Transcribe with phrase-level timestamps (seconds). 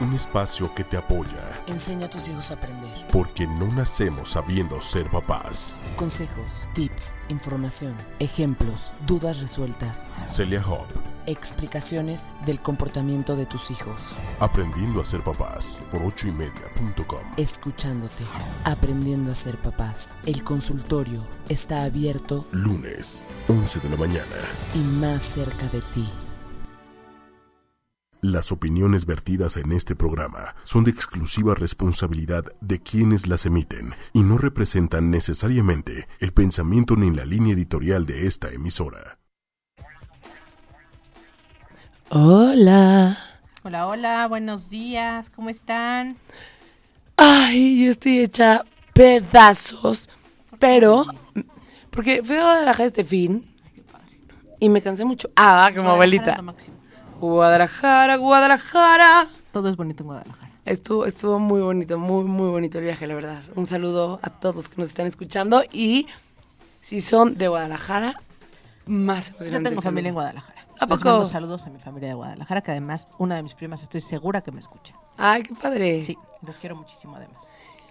[0.00, 3.06] un espacio que te apoya, Enseña a tus hijos a aprender.
[3.12, 5.78] porque no nacemos sabiendo ser papás.
[5.96, 10.86] Consejos, tips, información, ejemplos, dudas resueltas, Celia Hop,
[11.26, 14.16] explicaciones del comportamiento de tus hijos.
[14.40, 17.22] aprendiendo a ser papás por ochoymedia.com.
[17.36, 18.24] Escuchándote,
[18.64, 20.16] aprendiendo a ser papás.
[20.26, 24.36] El consultorio está abierto Lunes, 11 de la mañana.
[24.74, 26.08] y más cerca de ti.
[28.26, 34.24] Las opiniones vertidas en este programa son de exclusiva responsabilidad de quienes las emiten y
[34.24, 39.20] no representan necesariamente el pensamiento ni la línea editorial de esta emisora.
[42.08, 43.16] Hola.
[43.62, 46.16] Hola, hola, buenos días, ¿cómo están?
[47.16, 50.10] Ay, yo estoy hecha pedazos,
[50.58, 51.04] pero
[51.90, 53.54] porque fui a Guadalajara este fin
[54.58, 55.30] y me cansé mucho.
[55.36, 56.36] Ah, como abuelita.
[56.38, 56.75] lo máximo.
[57.20, 59.26] Guadalajara, Guadalajara.
[59.52, 60.52] Todo es bonito en Guadalajara.
[60.64, 63.40] Estuvo, estuvo muy bonito, muy, muy bonito el viaje, la verdad.
[63.54, 66.06] Un saludo a todos que nos están escuchando y
[66.80, 68.20] si son de Guadalajara,
[68.86, 70.14] más Yo tengo familia en.
[70.14, 70.66] Guadalajara.
[70.78, 71.08] ¿A Les poco?
[71.08, 74.42] mando saludos a mi familia de Guadalajara, que además una de mis primas estoy segura
[74.42, 74.94] que me escucha.
[75.16, 76.04] Ay, qué padre.
[76.04, 77.42] Sí, los quiero muchísimo además.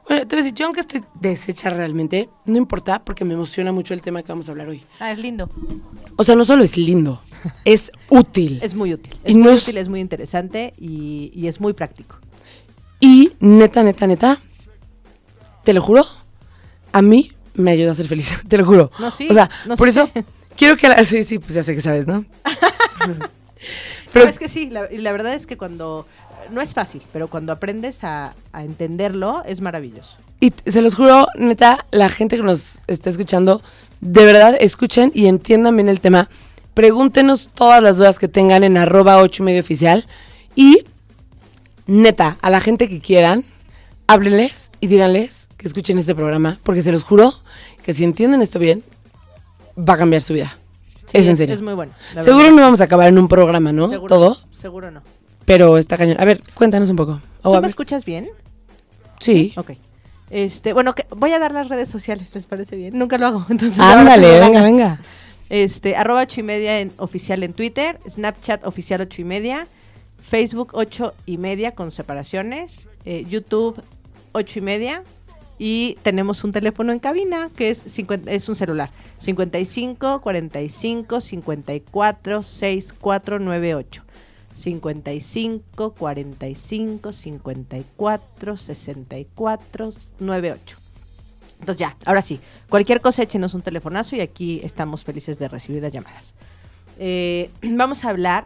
[0.07, 3.71] Bueno, te voy a decir, yo aunque estoy deshecha realmente, no importa porque me emociona
[3.71, 4.83] mucho el tema que vamos a hablar hoy.
[4.99, 5.49] Ah, es lindo.
[6.15, 7.21] O sea, no solo es lindo,
[7.65, 8.59] es útil.
[8.61, 9.13] Es muy útil.
[9.25, 12.17] Y Es no muy es- útil, es muy interesante y, y es muy práctico.
[12.99, 14.39] Y neta, neta, neta,
[15.63, 16.05] te lo juro,
[16.91, 18.91] a mí me ayuda a ser feliz, te lo juro.
[18.99, 20.01] No, sí, O sea, no por sé.
[20.01, 20.09] eso
[20.55, 21.03] quiero que la...
[21.03, 22.23] Sí, sí, pues ya sé que sabes, ¿no?
[24.13, 26.07] Pero es que sí, la, y la verdad es que cuando...
[26.51, 30.15] No es fácil, pero cuando aprendes a, a entenderlo es maravilloso.
[30.39, 33.61] Y se los juro, neta, la gente que nos está escuchando,
[34.01, 36.29] de verdad, escuchen y entiendan bien el tema.
[36.73, 40.05] Pregúntenos todas las dudas que tengan en arroba ocho y medio oficial.
[40.55, 40.85] Y,
[41.87, 43.45] neta, a la gente que quieran,
[44.07, 46.59] háblenles y díganles que escuchen este programa.
[46.63, 47.33] Porque se los juro
[47.81, 48.83] que si entienden esto bien,
[49.77, 50.57] va a cambiar su vida.
[51.05, 51.55] Sí, es en serio.
[51.55, 51.93] Es muy bueno.
[52.19, 52.57] Seguro verdad.
[52.57, 53.87] no vamos a acabar en un programa, ¿no?
[53.87, 54.37] Seguro Todo.
[54.51, 55.01] Seguro no.
[55.45, 56.17] Pero está cañón.
[56.19, 57.21] A ver, cuéntanos un poco.
[57.43, 58.27] O ¿Tú me escuchas bien?
[59.19, 59.53] Sí.
[59.57, 59.71] Ok.
[60.31, 62.97] Este, bueno, que- voy a dar las redes sociales, ¿les parece bien?
[62.97, 63.45] Nunca lo hago.
[63.49, 64.63] Entonces, Ándale, venga, hagas.
[64.63, 64.99] venga.
[65.49, 69.67] Este, arroba ocho y media en, oficial en Twitter, Snapchat oficial ocho y media,
[70.27, 73.79] Facebook ocho y media con separaciones, eh, YouTube
[74.31, 75.03] ocho y media
[75.59, 78.89] y tenemos un teléfono en cabina que es, 50 es un celular,
[79.19, 84.04] 55 45 54 64 98.
[84.55, 90.77] 55 45 54 64 98.
[91.59, 92.39] Entonces ya, ahora sí,
[92.69, 96.33] cualquier cosa échenos un telefonazo y aquí estamos felices de recibir las llamadas.
[96.99, 98.45] Eh, vamos a hablar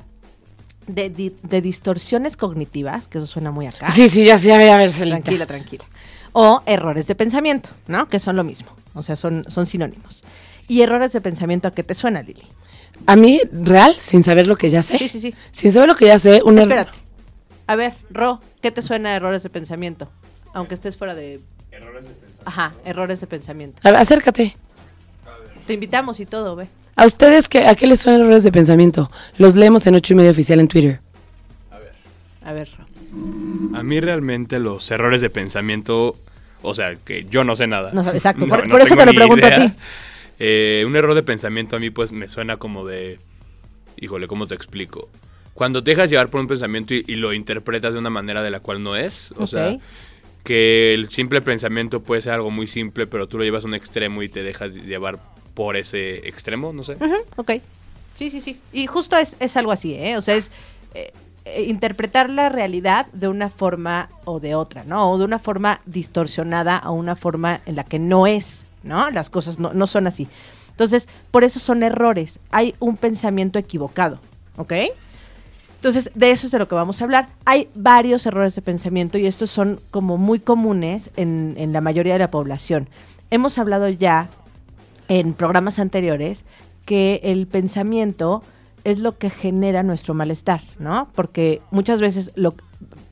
[0.87, 3.91] de, di- de distorsiones cognitivas, que eso suena muy acá.
[3.91, 4.91] Sí, sí, ya sí, a ver, a ver.
[4.91, 5.85] Tranquila, tranquila.
[6.33, 8.07] O errores de pensamiento, ¿no?
[8.07, 10.23] Que son lo mismo, o sea, son, son sinónimos.
[10.67, 12.43] ¿Y errores de pensamiento a qué te suena, Lili?
[13.05, 14.97] A mí, real, sin saber lo que ya sé.
[14.97, 15.35] Sí, sí, sí.
[15.51, 16.71] Sin saber lo que ya sé, un error.
[16.77, 16.97] Espérate.
[17.67, 20.09] A ver, Ro, ¿qué te suena a errores de pensamiento?
[20.53, 21.39] Aunque estés fuera de...
[21.71, 22.43] Errores de pensamiento.
[22.45, 23.79] Ajá, errores de pensamiento.
[23.83, 24.55] A ver, acércate.
[25.67, 26.67] Te invitamos y todo, ve.
[26.95, 29.11] ¿A ustedes qué, a qué les suenan errores de pensamiento?
[29.37, 30.99] Los leemos en ocho y medio oficial en Twitter.
[32.43, 32.85] A ver, Ro.
[33.77, 36.15] A mí realmente los errores de pensamiento,
[36.63, 37.91] o sea, que yo no sé nada.
[37.93, 39.73] No, exacto, No, por- no por eso te lo pregunto a ti.
[40.39, 43.19] Eh, un error de pensamiento a mí pues me suena como de,
[43.97, 45.09] híjole, ¿cómo te explico?
[45.53, 48.49] Cuando te dejas llevar por un pensamiento y, y lo interpretas de una manera de
[48.49, 49.77] la cual no es, o sea,
[50.43, 53.73] que el simple pensamiento puede ser algo muy simple, pero tú lo llevas a un
[53.73, 55.19] extremo y te dejas llevar
[55.53, 56.97] por ese extremo, no sé.
[57.35, 57.51] Ok.
[58.15, 58.59] Sí, sí, sí.
[58.71, 60.17] Y justo es, es algo así, ¿eh?
[60.17, 60.51] O sea, es
[60.93, 61.11] eh,
[61.45, 65.11] eh, interpretar la realidad de una forma o de otra, ¿no?
[65.11, 69.09] O de una forma distorsionada a una forma en la que no es, ¿no?
[69.09, 70.27] Las cosas no, no son así.
[70.71, 72.39] Entonces, por eso son errores.
[72.51, 74.19] Hay un pensamiento equivocado,
[74.57, 74.73] ¿ok?
[75.75, 77.29] Entonces, de eso es de lo que vamos a hablar.
[77.45, 82.13] Hay varios errores de pensamiento y estos son como muy comunes en, en la mayoría
[82.13, 82.89] de la población.
[83.31, 84.29] Hemos hablado ya
[85.07, 86.45] en programas anteriores
[86.85, 88.43] que el pensamiento
[88.83, 91.09] es lo que genera nuestro malestar, ¿no?
[91.13, 92.55] Porque muchas veces lo,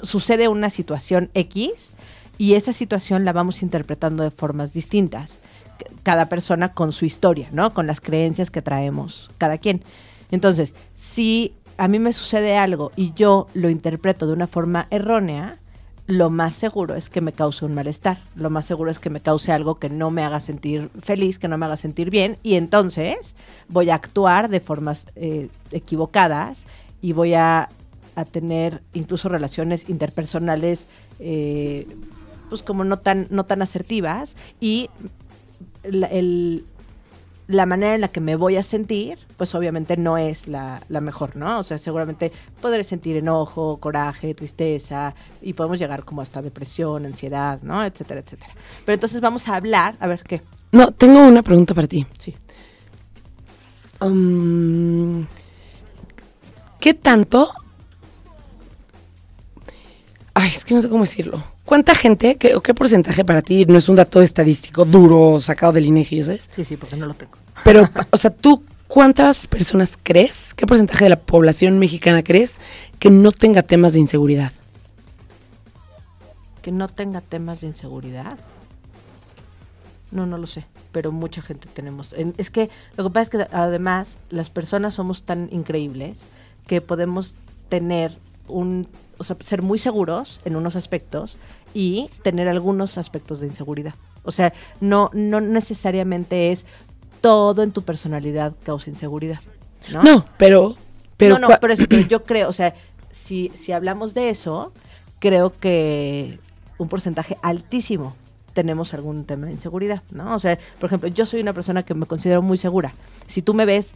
[0.01, 1.91] sucede una situación X
[2.37, 5.39] y esa situación la vamos interpretando de formas distintas.
[6.03, 7.74] Cada persona con su historia, ¿no?
[7.74, 9.83] Con las creencias que traemos cada quien.
[10.31, 15.57] Entonces, si a mí me sucede algo y yo lo interpreto de una forma errónea,
[16.06, 18.19] lo más seguro es que me cause un malestar.
[18.35, 21.47] Lo más seguro es que me cause algo que no me haga sentir feliz, que
[21.47, 22.38] no me haga sentir bien.
[22.44, 23.35] Y entonces
[23.68, 26.65] voy a actuar de formas eh, equivocadas
[27.01, 27.69] y voy a
[28.18, 30.88] a tener incluso relaciones interpersonales,
[31.19, 31.88] eh,
[32.50, 34.89] pues como no tan, no tan asertivas y
[35.83, 36.65] la, el-
[37.47, 41.00] la manera en la que me voy a sentir, pues obviamente no es la, la
[41.00, 41.59] mejor, ¿no?
[41.59, 47.62] O sea, seguramente podré sentir enojo, coraje, tristeza y podemos llegar como hasta depresión, ansiedad,
[47.62, 47.85] ¿no?
[47.85, 48.51] Etcétera, etcétera.
[48.85, 50.41] Pero entonces vamos a hablar, a ver qué,
[50.74, 52.06] No, tengo una pregunta para ti.
[52.19, 52.35] sí.
[54.01, 55.25] Um,
[56.81, 57.50] ¿Qué tanto?
[60.33, 61.41] Ay, es que no sé cómo decirlo.
[61.67, 65.73] ¿Cuánta gente, qué, o qué porcentaje para ti, no es un dato estadístico duro sacado
[65.73, 66.49] del INEGI, ¿sabes?
[66.55, 67.33] Sí, sí, porque no lo tengo.
[67.65, 72.59] Pero, o sea, ¿tú cuántas personas crees, qué porcentaje de la población mexicana crees
[72.99, 74.53] que no tenga temas de inseguridad?
[76.61, 78.37] Que no tenga temas de inseguridad.
[80.11, 80.63] No, no lo sé,
[80.93, 82.13] pero mucha gente tenemos.
[82.13, 86.19] en- es que lo que pasa es que además las personas somos tan increíbles
[86.65, 87.33] que podemos
[87.67, 88.17] tener
[88.47, 91.38] un, o sea, ser muy seguros en unos aspectos
[91.73, 93.94] y tener algunos aspectos de inseguridad.
[94.23, 96.65] O sea, no, no necesariamente es
[97.21, 99.39] todo en tu personalidad causa inseguridad.
[99.91, 100.75] No, No, pero,
[101.17, 102.75] pero no, no, pero, eso, pero yo creo, o sea,
[103.11, 104.73] si, si hablamos de eso,
[105.19, 106.39] creo que
[106.77, 108.15] un porcentaje altísimo
[108.53, 110.35] tenemos algún tema de inseguridad, ¿no?
[110.35, 112.94] O sea, por ejemplo, yo soy una persona que me considero muy segura.
[113.27, 113.95] Si tú me ves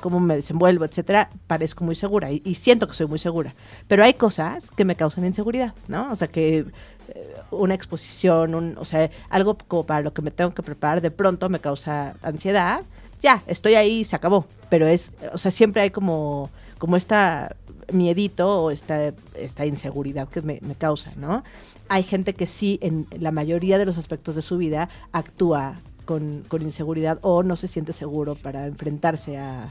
[0.00, 3.54] cómo me desenvuelvo, etcétera, parezco muy segura y, siento que soy muy segura.
[3.88, 6.10] Pero hay cosas que me causan inseguridad, ¿no?
[6.12, 10.30] O sea, que eh, una exposición, un, o sea, algo como para lo que me
[10.30, 12.82] tengo que preparar, de pronto me causa ansiedad.
[13.20, 14.46] Ya, estoy ahí y se acabó.
[14.68, 17.54] Pero es, o sea, siempre hay como, como esta
[17.92, 21.42] miedito o esta, esta inseguridad que me causa, ¿no?
[21.88, 25.74] Hay gente que sí, en la mayoría de los aspectos de su vida, actúa
[26.10, 29.70] con, con inseguridad o no se siente seguro para enfrentarse a,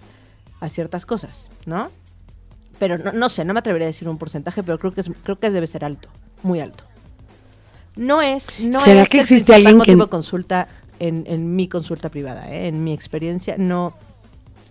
[0.61, 1.89] a ciertas cosas, ¿no?
[2.79, 5.11] Pero no, no sé, no me atrevería a decir un porcentaje, pero creo que es,
[5.21, 6.07] creo que debe ser alto,
[6.41, 6.85] muy alto.
[7.97, 10.69] No es, no ¿Será es que existe alguien que- de consulta
[10.99, 12.69] en, en mi consulta privada, ¿eh?
[12.69, 13.93] en mi experiencia, no.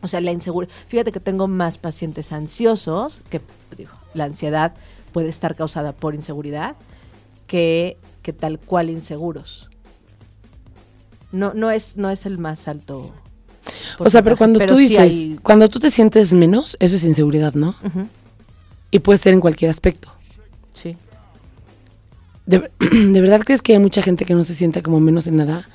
[0.01, 0.73] O sea, la inseguridad.
[0.89, 3.43] Fíjate que tengo más pacientes ansiosos, que
[3.77, 4.73] digo, la ansiedad
[5.13, 6.77] puede estar causada por inseguridad,
[7.47, 9.68] que, que tal cual inseguros.
[11.33, 13.13] No, no es, no es el más alto.
[13.99, 17.05] o sea, pero cuando tú sí dices, hay- cuando tú te sientes menos, eso es
[17.05, 17.75] inseguridad, ¿no?
[18.91, 20.13] Y puede ser en cualquier aspecto.
[20.73, 20.97] sí.
[22.47, 25.37] ¿De, ¿De verdad crees que hay mucha gente que no se sienta como menos en
[25.37, 25.69] nada?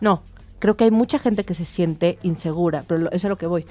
[0.00, 0.22] No,
[0.60, 3.46] creo que hay mucha gente que se siente insegura, pero eso es a lo que
[3.46, 3.66] voy.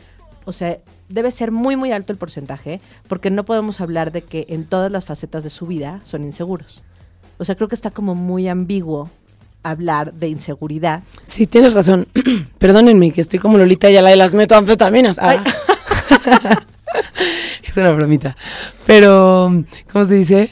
[0.45, 0.77] O sea,
[1.07, 4.91] debe ser muy, muy alto el porcentaje, porque no podemos hablar de que en todas
[4.91, 6.81] las facetas de su vida son inseguros.
[7.37, 9.09] O sea, creo que está como muy ambiguo
[9.63, 11.03] hablar de inseguridad.
[11.25, 12.07] Sí, tienes razón.
[12.57, 15.19] Perdónenme que estoy como Lolita ya la de las metanfetaminas.
[15.19, 15.35] Ah.
[17.63, 18.35] es una bromita.
[18.85, 20.49] Pero, ¿cómo se dice?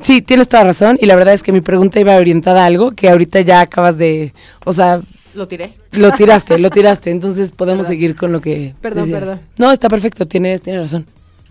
[0.00, 0.98] Sí, tienes toda razón.
[1.00, 3.96] Y la verdad es que mi pregunta iba orientada a algo que ahorita ya acabas
[3.98, 4.32] de.
[4.64, 5.00] O sea,
[5.34, 5.72] Lo tiré.
[5.92, 7.10] lo tiraste, lo tiraste.
[7.10, 7.92] Entonces podemos Perdón.
[7.94, 8.74] seguir con lo que.
[8.80, 9.20] Perdón, decías.
[9.20, 9.40] perdón.
[9.58, 11.06] No, está perfecto, tienes, tienes razón.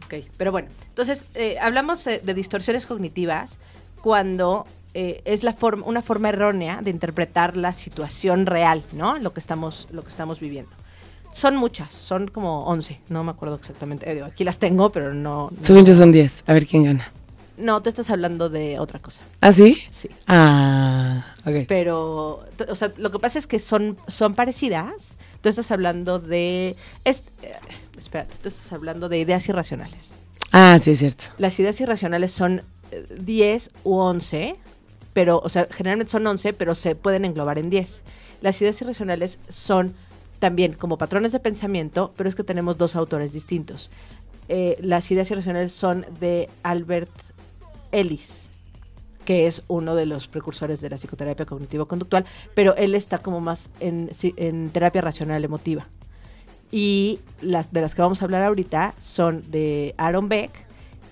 [0.06, 3.58] Ok, pero bueno, entonces eh, hablamos eh, de distorsiones cognitivas
[4.02, 9.18] cuando eh, es la forma, una forma errónea de interpretar la situación real, ¿no?
[9.20, 10.72] Lo que estamos, lo que estamos viviendo.
[11.32, 14.12] Son muchas, son como 11, no me acuerdo exactamente.
[14.12, 15.50] Eh, aquí las tengo, pero no.
[15.52, 16.44] no Según son 10.
[16.46, 17.10] A ver quién gana.
[17.58, 19.22] No, te estás hablando de otra cosa.
[19.40, 19.78] ¿Ah, sí?
[19.92, 20.10] Sí.
[20.28, 21.66] Ah, ok.
[21.68, 25.16] Pero, o sea, lo que pasa es que son, son parecidas.
[25.42, 26.76] Tú estás hablando de.
[27.04, 27.54] Es, eh,
[27.98, 30.12] espérate, tú estás hablando de ideas irracionales.
[30.52, 31.26] Ah, sí, es cierto.
[31.38, 34.58] Las ideas irracionales son eh, 10 u 11,
[35.14, 38.04] pero, o sea, generalmente son 11, pero se pueden englobar en 10.
[38.42, 39.94] Las ideas irracionales son
[40.40, 43.90] también como patrones de pensamiento, pero es que tenemos dos autores distintos.
[44.50, 47.12] Eh, las ideas irracionales son de Albert
[47.92, 48.48] Ellis,
[49.24, 52.26] que es uno de los precursores de la psicoterapia cognitivo-conductual,
[52.56, 55.88] pero él está como más en, en terapia racional emotiva.
[56.72, 60.52] Y las de las que vamos a hablar ahorita son de Aaron Beck,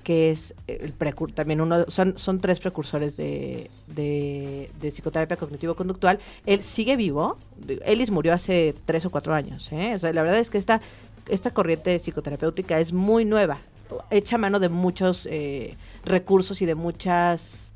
[0.09, 6.17] que es el precur también uno, son, son tres precursores de, de, psicoterapia cognitivo-conductual.
[6.47, 7.37] Él sigue vivo,
[7.85, 9.71] Ellis murió hace tres o cuatro años.
[9.71, 9.93] ¿eh?
[9.93, 10.81] O sea, la verdad es que esta,
[11.27, 13.59] esta corriente psicoterapéutica es muy nueva,
[14.09, 17.71] echa mano de muchos eh, recursos y de muchas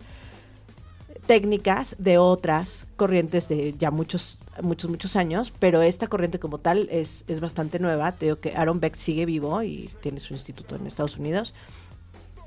[1.27, 6.87] técnicas de otras corrientes de ya muchos, muchos, muchos años, pero esta corriente como tal
[6.91, 8.11] es, es bastante nueva.
[8.11, 11.53] Te digo que Aaron Beck sigue vivo y tiene su instituto en Estados Unidos.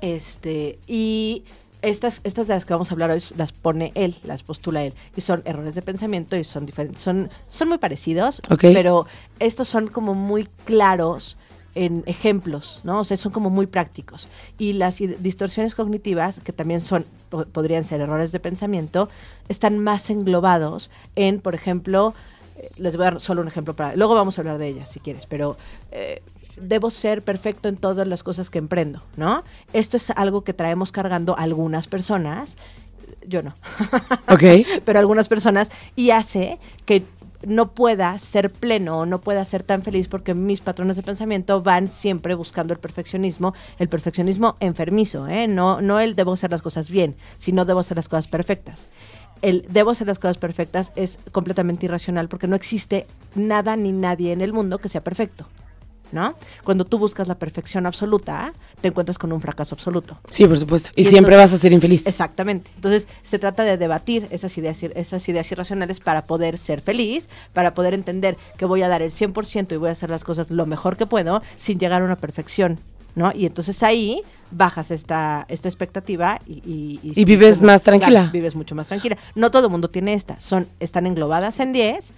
[0.01, 1.43] Este, y
[1.81, 4.93] estas, estas de las que vamos a hablar hoy las pone él, las postula él.
[5.15, 7.01] Y son errores de pensamiento y son diferentes.
[7.01, 8.41] Son, son muy parecidos,
[8.73, 9.05] pero
[9.39, 11.37] estos son como muy claros
[11.75, 13.01] en ejemplos, ¿no?
[13.01, 14.27] O sea, son como muy prácticos.
[14.57, 19.09] Y las distorsiones cognitivas, que también son, po- podrían ser errores de pensamiento,
[19.47, 22.15] están más englobados en, por ejemplo,
[22.77, 23.95] les voy a dar solo un ejemplo para.
[23.95, 25.57] Luego vamos a hablar de ellas si quieres, pero
[25.91, 26.21] eh,
[26.59, 29.43] debo ser perfecto en todas las cosas que emprendo, ¿no?
[29.73, 32.57] Esto es algo que traemos cargando algunas personas,
[33.25, 33.53] yo no,
[34.29, 34.43] Ok.
[34.85, 37.03] pero algunas personas, y hace que
[37.45, 41.61] no pueda ser pleno o no pueda ser tan feliz porque mis patrones de pensamiento
[41.61, 45.47] van siempre buscando el perfeccionismo, el perfeccionismo enfermizo, ¿eh?
[45.47, 48.87] no, no el debo hacer las cosas bien, sino debo hacer las cosas perfectas.
[49.41, 54.31] El debo hacer las cosas perfectas es completamente irracional porque no existe nada ni nadie
[54.31, 55.45] en el mundo que sea perfecto.
[56.09, 56.35] ¿No?
[56.63, 60.17] Cuando tú buscas la perfección absoluta, te encuentras con un fracaso absoluto.
[60.29, 60.89] Sí, por supuesto.
[60.95, 62.07] Y, Y siempre entonces- vas a ser infeliz.
[62.07, 62.71] Exactamente.
[62.75, 67.73] Entonces, se trata de debatir esas ideas, esas ideas irracionales para poder ser feliz, para
[67.73, 70.65] poder entender que voy a dar el 100% y voy a hacer las cosas lo
[70.65, 72.79] mejor que puedo sin llegar a una perfección,
[73.15, 73.33] ¿no?
[73.35, 76.99] Y entonces ahí bajas esta, esta expectativa y...
[77.03, 78.29] Y, Y vives más tranquila.
[78.31, 79.17] vives mucho más tranquila.
[79.35, 80.39] No todo el mundo tiene esta.
[80.39, 82.11] Son, están englobadas en 10.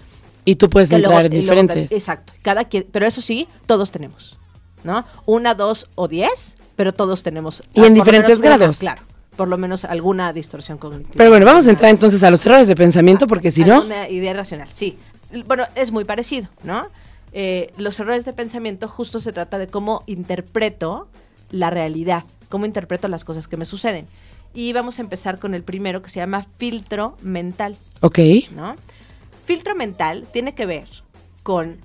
[0.46, 1.92] Y tú puedes entrar en y luego- diferentes.
[1.92, 2.34] exacto.
[2.42, 4.38] Cada quien, pero eso sí, todos tenemos,
[4.84, 5.06] ¿no?
[5.26, 7.62] Una, dos o diez, pero todos tenemos.
[7.74, 8.80] Y en diferentes menos grados.
[8.80, 9.02] claro.
[9.36, 11.14] Por lo menos alguna distorsión cognitiva.
[11.16, 13.84] Pero bueno, vamos a entrar entonces a los errores de pensamiento porque si no...
[13.86, 14.98] Una idea racional, sí.
[15.48, 16.90] Bueno, es muy parecido, ¿no?
[17.32, 21.08] Eh, los errores de pensamiento justo se trata de cómo interpreto
[21.52, 24.08] la realidad, cómo interpreto las cosas que me suceden.
[24.54, 27.78] Y vamos a empezar con el primero que se llama filtro mental.
[28.02, 28.20] Ok.
[28.56, 28.76] ¿no?
[29.46, 30.88] Filtro mental tiene que ver
[31.44, 31.78] con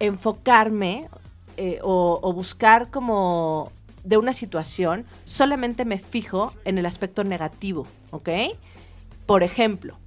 [0.00, 1.08] enfocarme
[1.56, 3.70] eh, o, o buscar como
[4.04, 8.30] de una situación, solamente me fijo en el aspecto negativo, ¿ok?
[9.26, 9.98] Por ejemplo,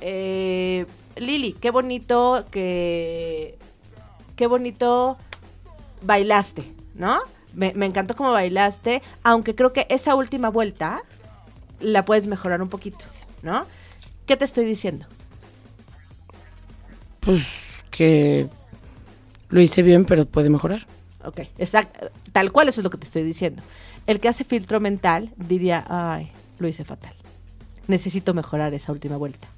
[0.00, 3.58] eh, Lili, qué bonito que...
[4.36, 5.18] Qué bonito
[6.00, 6.64] bailaste,
[6.94, 7.18] ¿no?
[7.54, 11.02] Me, me encantó cómo bailaste, aunque creo que esa última vuelta
[11.80, 13.04] la puedes mejorar un poquito,
[13.42, 13.66] ¿no?
[14.26, 15.06] ¿Qué te estoy diciendo?
[17.20, 18.48] Pues que
[19.48, 20.86] lo hice bien, pero puede mejorar.
[21.24, 23.62] Ok, exact- tal cual eso es lo que te estoy diciendo.
[24.06, 27.12] El que hace filtro mental diría, ay, lo hice fatal.
[27.88, 29.48] Necesito mejorar esa última vuelta.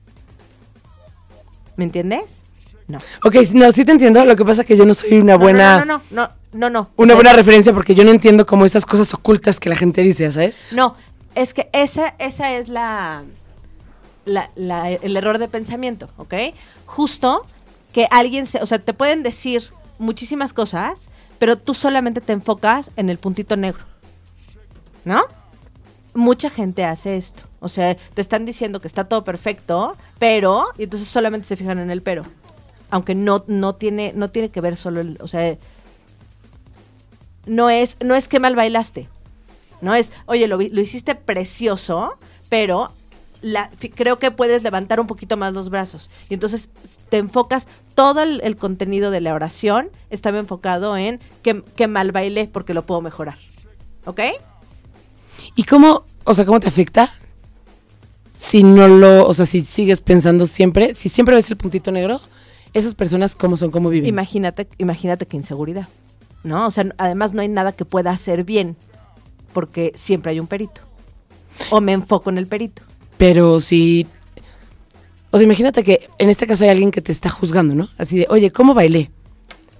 [1.77, 2.23] ¿Me entiendes?
[2.89, 2.99] No.
[3.25, 4.25] Ok, no, sí te entiendo.
[4.25, 5.79] Lo que pasa es que yo no soy una No, buena...
[5.79, 6.81] No, no, no, no, no, no.
[6.97, 9.77] O Una sea, buena referencia porque yo no entiendo como esas cosas ocultas que la
[9.77, 10.61] gente dice, ¿sabes?
[10.71, 10.97] No,
[11.35, 13.25] es que esa, esa es la,
[14.25, 16.35] la- la- el error de pensamiento, ¿ok?
[16.87, 17.47] Justo
[17.93, 22.91] que alguien se, o sea, te pueden decir muchísimas cosas, pero tú solamente te enfocas
[22.97, 23.85] en el puntito negro,
[25.05, 25.23] ¿no?
[26.15, 30.83] Mucha gente hace esto, o sea, te están diciendo que está todo perfecto, pero, y
[30.85, 32.23] entonces solamente se fijan en el pero,
[32.91, 35.57] aunque no, no tiene, no tiene que ver solo el, o sea,
[37.47, 39.09] no es, no es que mal bailaste,
[39.81, 42.19] no es, oye, lo, hiciste precioso,
[42.49, 42.93] pero
[43.41, 46.09] la- creo que puedes levantar un poquito más los brazos.
[46.29, 46.69] Y entonces
[47.09, 52.13] te enfocas, todo el, el contenido de la oración estaba enfocado en que, que mal
[52.13, 53.37] bailé porque lo puedo mejorar.
[54.05, 54.21] ¿Ok?
[55.57, 57.11] ¿Y cómo, o sea, cómo te afecta
[58.37, 62.21] si no lo, o sea, si sigues pensando siempre, si siempre ves el puntito negro,
[62.73, 64.09] esas personas cómo son, cómo viven?
[64.09, 65.89] Imagínate, imagínate que inseguridad.
[66.45, 66.67] ¿No?
[66.67, 68.77] O sea, además no hay nada que pueda hacer bien
[69.53, 70.81] porque siempre hay un perito.
[71.71, 72.83] O me enfoco en el perito.
[73.19, 74.07] Pero si,
[75.31, 77.89] o sea, imagínate que en este caso hay alguien que te está juzgando, ¿no?
[77.99, 79.11] Así de, oye, ¿cómo bailé?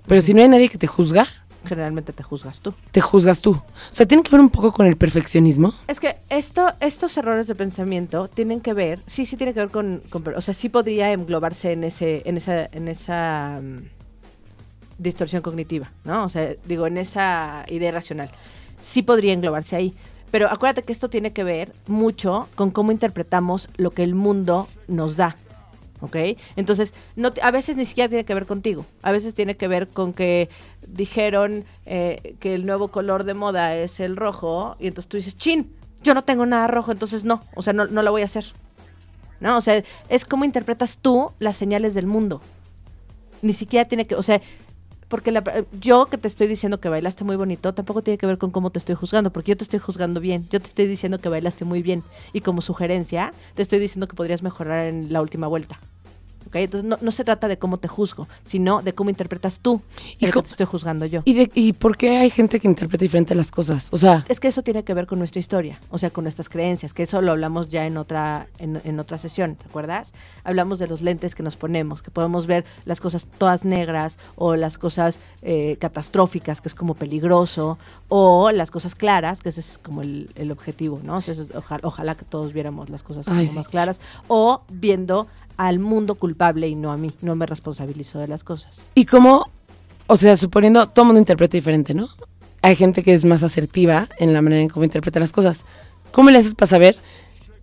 [0.07, 1.26] Pero si no hay nadie que te juzga,
[1.64, 2.75] Generalmente te juzgas tú.
[2.90, 3.52] te juzgas tú.
[3.52, 5.73] O sea, tiene que ver un poco con el perfeccionismo.
[5.87, 9.71] Es que esto, estos errores de pensamiento tienen que ver, sí, sí tiene que ver
[9.71, 13.78] con, con- o sea, sí podría englobarse en ese, en esa, en esa mm,
[15.02, 16.25] distorsión cognitiva, ¿no?
[16.25, 18.30] O sea, digo, en esa idea racional.
[18.82, 19.94] Sí podría englobarse ahí.
[20.32, 24.66] Pero acuérdate que esto tiene que ver mucho con cómo interpretamos lo que el mundo
[24.88, 25.37] nos da.
[26.00, 26.16] ¿Ok?
[26.56, 28.87] Entonces, no, a veces ni siquiera tiene que ver contigo.
[29.02, 30.49] A veces tiene que ver con que
[30.88, 34.76] dijeron eh, que el nuevo color de moda es el rojo.
[34.80, 35.71] Y entonces tú dices, chin,
[36.02, 37.42] yo no tengo nada rojo, entonces no.
[37.54, 38.47] O sea, no, no lo voy a hacer.
[39.38, 39.59] ¿No?
[39.59, 42.40] O sea, es cómo interpretas tú las señales del mundo.
[43.42, 44.40] Ni siquiera tiene que, o sea,
[45.12, 45.45] porque la-
[45.78, 48.71] yo que te estoy diciendo que bailaste muy bonito, tampoco tiene que ver con cómo
[48.71, 50.49] te estoy juzgando, porque yo te estoy juzgando bien.
[50.50, 52.02] Yo te estoy diciendo que bailaste muy bien.
[52.33, 55.78] Y como sugerencia, te estoy diciendo que podrías mejorar en la última vuelta.
[56.52, 59.80] Entonces no, no se trata de cómo te juzgo, sino de cómo interpretas tú
[60.18, 61.22] ¿Y que co- te estoy juzgando yo.
[61.25, 63.88] ¿Y, de, ¿Y por qué hay gente que interpreta diferente las cosas?
[63.92, 66.49] O sea, Es que eso tiene que ver con nuestra historia, o sea, con nuestras
[66.49, 70.12] creencias, que eso lo hablamos ya en otra, en, en otra sesión, ¿te acuerdas?
[70.44, 74.56] Hablamos de los lentes que nos ponemos, que podemos ver las cosas todas negras o
[74.56, 79.78] las cosas eh, catastróficas, que es como peligroso, o las cosas claras, que ese es
[79.78, 81.16] como el, el objetivo, ¿no?
[81.16, 81.49] O sea, es-
[81.82, 83.56] ojalá que todos viéramos las cosas Ay, sí.
[83.56, 88.26] más claras, o viendo al mundo culpable y no a mí, no me responsabilizo de
[88.26, 88.80] las cosas.
[88.94, 89.50] ¿y cómo?
[90.06, 92.08] O sea, suponiendo, todo el mundo interpreta diferente, ¿no?
[92.62, 95.64] Hay gente que es más asertiva en la manera en cómo interpreta las cosas.
[96.10, 96.96] ¿Cómo le haces para saber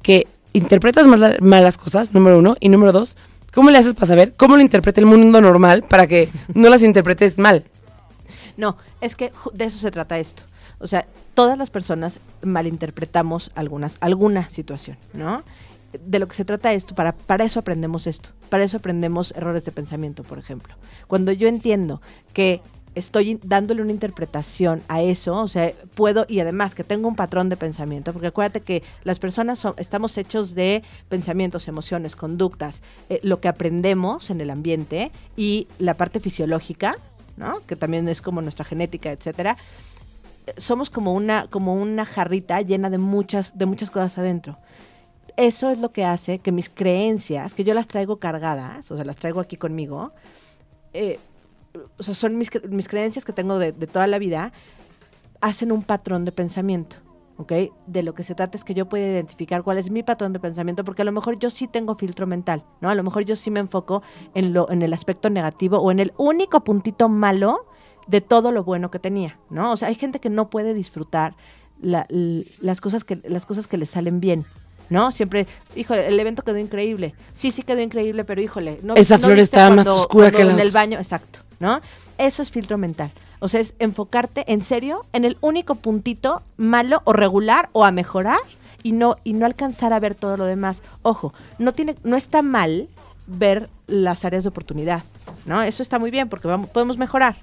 [0.04, 2.58] que interpretas mal, mal las cosas, número uno?
[2.60, 3.18] Y número dos,
[3.54, 6.84] ¿cómo le haces para saber cómo lo interpreta el mundo normal para que no las
[6.84, 7.66] interpretes mal?
[8.56, 10.44] No, es que de eso se trata esto.
[10.80, 15.44] O sea, todas las personas malinterpretamos algunas, alguna situación, ¿no?
[15.92, 18.30] De lo que se trata esto, para, para eso aprendemos esto.
[18.50, 20.76] Para eso aprendemos errores de pensamiento, por ejemplo.
[21.08, 22.02] Cuando yo entiendo
[22.34, 22.62] que
[22.96, 27.48] estoy dándole una interpretación a eso, o sea, puedo, y además que tengo un patrón
[27.50, 33.20] de pensamiento, porque acuérdate que las personas son- estamos hechos de pensamientos, emociones, conductas, eh,
[33.24, 36.98] lo que aprendemos en el ambiente y la parte fisiológica,
[37.38, 37.62] ¿no?
[37.68, 39.56] Que también es como nuestra genética, etcétera.
[40.58, 44.58] Somos como una, como una jarrita llena de muchas, de muchas cosas adentro.
[45.40, 49.06] Eso es lo que hace que mis creencias, que yo las traigo cargadas, o sea,
[49.06, 50.12] las traigo aquí conmigo,
[50.92, 51.18] eh,
[51.98, 54.52] o sea, son mis, mis creencias que tengo de, toda la vida,
[55.40, 56.98] hacen un patrón de pensamiento.
[57.38, 57.54] ¿ok?
[57.88, 60.42] De lo que se trata es que yo pueda identificar cuál es mi patrón de
[60.42, 62.90] pensamiento, porque a lo mejor yo sí tengo filtro mental, ¿no?
[62.90, 64.04] A lo mejor yo sí me enfoco
[64.34, 67.66] en, lo, en el aspecto negativo o en el único puntito malo
[68.08, 69.72] de todo lo bueno que tenía, ¿no?
[69.72, 71.38] O sea, hay gente que no puede disfrutar
[71.80, 72.08] las,
[72.82, 74.46] cosas que, las cosas que le salen bien.
[74.90, 75.12] ¿No?
[75.12, 77.14] Siempre, híjole, el evento quedó increíble.
[77.36, 80.44] Sí, sí quedó increíble, pero híjole, no Esa no flor viste estaba más oscura que
[80.44, 81.80] la en el baño, exacto, ¿no?
[82.18, 83.12] Eso es filtro mental.
[83.40, 87.92] O sea, es enfocarte en serio en el único puntito malo o regular o a
[87.92, 88.40] mejorar
[88.84, 90.84] y no y no alcanzar a ver todo lo demás.
[91.02, 92.90] Ojo, no tiene no está mal
[93.28, 95.04] ver las áreas de oportunidad,
[95.46, 95.62] ¿no?
[95.62, 97.38] Eso está muy bien porque vamos, podemos mejorar.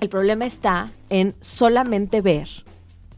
[0.00, 2.48] El problema está en solamente ver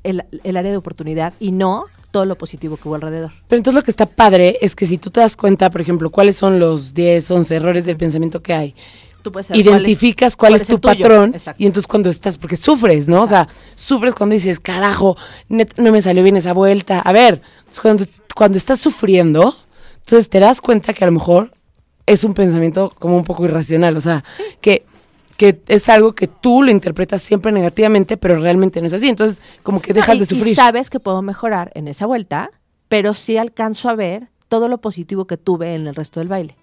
[0.03, 3.33] el, el área de oportunidad y no todo lo positivo que hubo alrededor.
[3.49, 6.11] Pero entonces lo que está padre es que si tú te das cuenta, por ejemplo,
[6.11, 8.75] cuáles son los 10, 11 errores del pensamiento que hay,
[9.23, 11.63] Tú puedes saber cuál es- identificas cuál es, tu patrón Exacto.
[11.63, 13.23] y entonces cuando estás, porque sufres, ¿no?
[13.23, 15.17] O sea, sufres cuando dices, carajo,
[15.49, 17.01] net- no me salió bien esa vuelta.
[17.01, 17.41] A ver,
[17.81, 19.55] cuando, cuando estás sufriendo,
[20.01, 21.53] entonces te das cuenta que a lo mejor
[22.05, 24.25] es un pensamiento como un poco irracional, o sea,
[24.61, 24.85] que,
[25.43, 29.09] que es algo que tú lo interpretas siempre negativamente, pero realmente no es así.
[29.09, 30.53] Entonces, como que dejas No, y- de sufrir.
[30.53, 32.53] Y sabes que puedo mejorar en esa vuelta,
[32.89, 36.55] pero sí alcanzo a ver todo lo positivo que tuve en el resto del baile.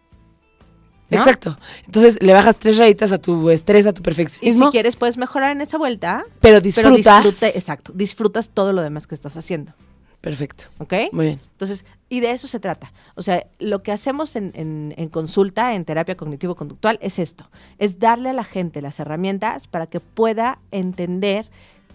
[1.09, 1.17] ¿no?
[1.17, 1.57] Exacto.
[1.87, 5.17] Entonces le bajas tres rayitas a tu estrés, a tu Y perfeccionismo, si quieres puedes
[5.17, 7.25] mejorar en esa vuelta, pero pero disfrutas.
[7.25, 9.73] disfrute- exacto, disfrutas todo lo demás que estás haciendo,
[10.21, 10.65] Perfecto.
[10.79, 10.93] ¿ok?
[11.13, 11.39] Muy bien.
[11.51, 12.91] Entonces, y de eso se trata.
[13.15, 17.49] O sea, lo que hacemos en, en- en consulta, en terapia cognitivo-conductual, es esto.
[17.77, 21.49] Es darle a la gente las herramientas para que pueda entender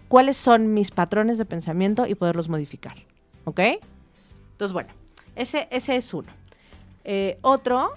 [0.09, 2.97] cuáles son mis patrones de pensamiento y poderlos modificar.
[3.45, 3.61] ¿Ok?
[4.53, 4.89] Entonces, bueno,
[5.37, 6.33] ese, ese es uno.
[7.05, 7.91] Eh, otro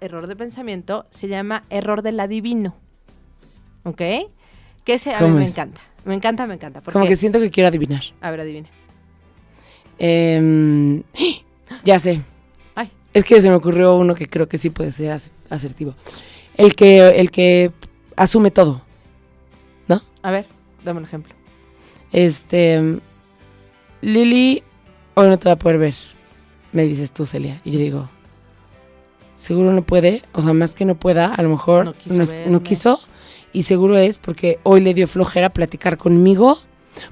[0.00, 2.74] error de pensamiento se llama error del adivino.
[3.84, 3.98] ¿Ok?
[4.84, 5.52] Que ese a mí ¿Cómo me es?
[5.52, 5.80] encanta.
[6.06, 6.80] Me encanta, me encanta.
[6.80, 8.02] Como porque- que siento que quiero adivinar.
[8.22, 8.68] A ver, adivine.
[9.98, 11.02] Em,
[11.84, 12.22] ya sé.
[12.74, 15.94] Ay, Es que se me ocurrió uno que creo que sí puede ser as- asertivo.
[16.56, 17.72] El que, el que
[18.16, 18.82] asume todo.
[19.88, 20.02] ¿No?
[20.22, 20.46] a ver,
[20.84, 21.34] dame un ejemplo.
[22.12, 22.98] Este.
[24.00, 24.62] Lili,
[25.14, 25.94] hoy no te va a poder ver.
[26.72, 27.60] Me dices tú, Celia.
[27.64, 28.08] Y yo digo.
[29.36, 30.22] Seguro no puede.
[30.32, 33.00] O sea, más que no pueda, a lo mejor quiso no quiso.
[33.52, 36.58] Y seguro es porque hoy le dio flojera platicar conmigo.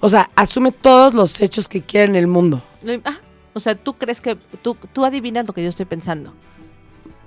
[0.01, 2.63] O sea, asume todos los hechos que quiera en el mundo.
[3.05, 3.19] Ah,
[3.55, 6.33] o sea, tú crees que tú, tú adivinas lo que yo estoy pensando.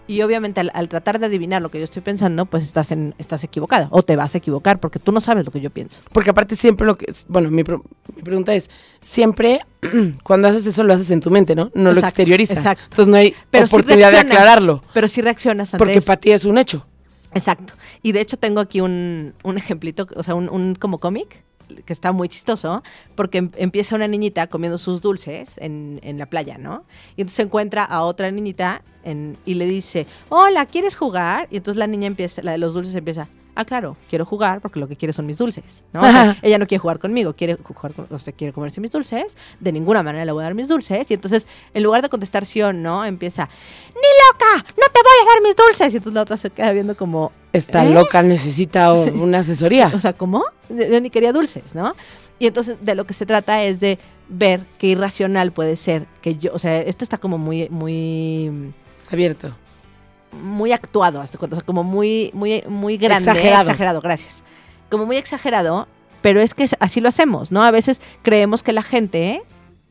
[0.10, 3.13] Y obviamente al, al tratar de adivinar lo que yo estoy pensando, pues estás en,
[3.17, 3.89] estás equivocado.
[3.91, 6.00] O te vas a equivocar porque tú no sabes lo que yo pienso.
[6.13, 7.12] Porque aparte siempre lo que...
[7.12, 7.84] es- Bueno, mi, pro-
[8.15, 8.70] mi pregunta es,
[9.02, 9.60] siempre
[10.24, 11.72] cuando haces eso lo haces en tu mente, ¿no?
[11.74, 12.58] No lo exteriorizas.
[12.58, 12.84] exacto.
[12.86, 14.82] Entonces no hay Pero sí oportunidad de aclararlo.
[14.93, 16.08] Pero sí reaccionas ante Porque eso.
[16.08, 16.86] para ti es un hecho.
[17.34, 17.74] Exacto.
[18.02, 21.43] Y de hecho tengo aquí un, un ejemplito, o sea, un, un como cómic
[21.86, 22.84] que está muy chistoso,
[23.16, 26.86] porque em- empieza una niñita comiendo sus dulces en, en la playa, ¿no?
[27.16, 28.84] Y entonces encuentra a otra niñita
[29.46, 31.48] y le dice, hola, ¿quieres jugar?
[31.50, 34.80] Y entonces la niña empieza, la de los dulces empieza, Ah, claro, quiero jugar porque
[34.80, 36.02] lo que quiere son mis dulces, ¿no?
[36.08, 38.91] O sea, ella no quiere jugar conmigo, quiere jugar con, o sea, quiere comerse mis
[38.91, 42.10] dulces, de ninguna manera le voy a dar mis dulces, y entonces, en lugar de
[42.10, 43.50] contestar sí o no, empieza,
[43.96, 44.67] ¡ni loca!
[44.78, 45.93] ¡No te voy a dar mis dulces!
[45.93, 47.89] Y entonces la otra se queda viendo como, Esta ¿Eh?
[47.91, 49.91] loca necesita una asesoría.
[49.93, 50.43] o sea, ¿cómo?
[50.70, 51.96] Yo ni quería dulces, ¿no?
[52.38, 53.98] Y entonces de lo que se trata es de
[54.30, 58.74] ver qué irracional puede ser que yo, o sea, esto está como muy, muy,
[59.12, 59.56] Abierto.
[60.32, 63.62] Muy actuado, hasta cuando, o sea, como muy, muy, muy grande, Exagerado.
[63.70, 64.44] exagerado, gracias.
[64.90, 65.88] Como muy exagerado,
[66.22, 67.63] pero es que así lo hacemos, ¿no?
[67.63, 69.44] A veces creemos que la gente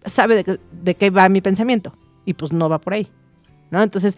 [0.05, 1.95] sabe de, qué- de qué va mi pensamiento
[2.25, 3.09] y pues no va por ahí,
[3.71, 3.83] ¿no?
[3.83, 4.17] Entonces,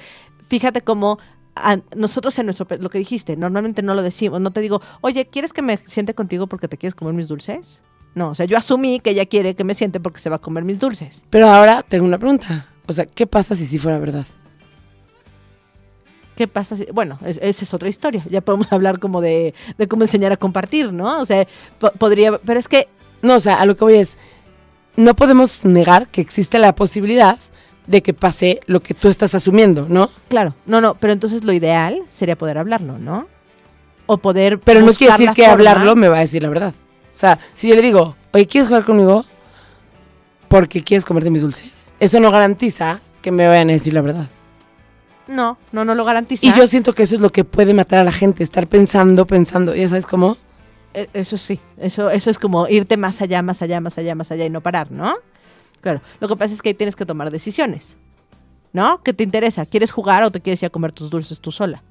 [0.48, 1.18] fíjate cómo
[1.57, 5.26] a- nosotros en nuestro, lo que dijiste, normalmente no lo decimos, no te digo, oye,
[5.26, 7.83] ¿quieres que me siente contigo porque te quieres comer mis dulces?
[8.14, 10.40] No, o sea, yo asumí que ella quiere que me siente porque se va a
[10.40, 11.24] comer mis dulces.
[11.31, 12.66] Pero ahora tengo una pregunta.
[12.87, 14.24] O sea, ¿qué pasa si sí fuera verdad?
[16.38, 16.77] ¿Qué pasa?
[16.77, 18.24] si- bueno, es- esa es otra historia.
[18.31, 21.20] Ya podemos hablar como de, de cómo enseñar a compartir, ¿no?
[21.20, 21.44] O sea,
[21.81, 22.87] po- podría, pero es que
[23.22, 24.16] No, o sea, a lo que voy es,
[24.94, 27.37] no podemos negar que existe la posibilidad
[27.88, 30.11] de que pase lo que tú estás asumiendo, ¿no?
[30.29, 33.27] Claro, no, no, pero entonces lo ideal sería poder hablarlo, ¿no?
[34.07, 34.61] O poder.
[34.61, 35.53] Pero no quiere decir que forma.
[35.55, 36.72] hablarlo me va a decir la verdad.
[37.12, 39.24] O sea, si yo le digo, oye, ¿quieres jugar conmigo?
[40.46, 41.92] Porque quieres comerte mis dulces.
[41.98, 44.27] Eso no garantiza que me vayan a decir la verdad.
[45.28, 46.46] No, no, no lo garantiza.
[46.46, 49.26] Y yo siento que eso es lo que puede matar a la gente, estar pensando,
[49.26, 49.74] pensando.
[49.74, 50.36] ¿Ya sabes cómo?
[50.94, 54.30] Eh, Eso sí, eso, eso es como irte más allá, más allá, más allá, más
[54.30, 55.14] allá y no parar, ¿no?
[55.82, 57.96] Claro, lo que pasa es que ahí tienes que tomar decisiones,
[58.72, 59.02] ¿no?
[59.04, 59.66] ¿Qué te interesa?
[59.66, 61.82] ¿Quieres jugar o te quieres ir a comer tus dulces tú sola?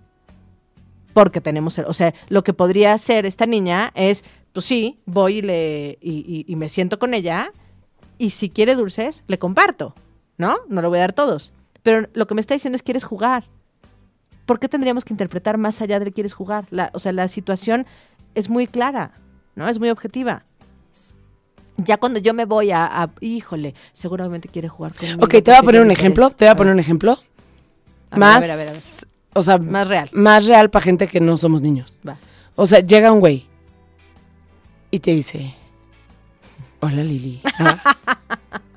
[1.13, 4.23] Porque tenemos, el- o sea, lo que podría hacer esta niña es,
[4.54, 7.52] pues sí, voy y, le, y, y- y me siento con ella
[8.17, 9.95] y si quiere dulces, le comparto,
[10.38, 10.56] ¿no?
[10.69, 11.52] No le voy a dar todos.
[11.84, 13.46] Pero lo que me está diciendo es, ¿quieres jugar?
[14.46, 16.66] ¿Por qué tendríamos que interpretar más allá de quieres jugar?
[16.70, 17.86] La, o sea, la situación
[18.36, 19.12] es muy clara,
[19.56, 19.68] ¿no?
[19.68, 20.44] Es muy objetiva.
[21.78, 25.20] Ya cuando yo me voy a, a- híjole, seguramente quiere jugar conmigo.
[25.24, 26.30] Ok, te voy a poner un ejemplo.
[26.32, 27.12] Te voy a poner un ejemplo.
[28.10, 28.76] a ver, más, a ver, a ver, ver.
[29.34, 30.10] o sea, Más real.
[30.13, 32.00] más real para gente que no somos niños.
[32.08, 32.18] Va.
[32.56, 33.46] O sea, llega un güey
[34.90, 35.54] y te dice,
[36.80, 37.42] hola Lili.
[37.60, 37.96] Ah.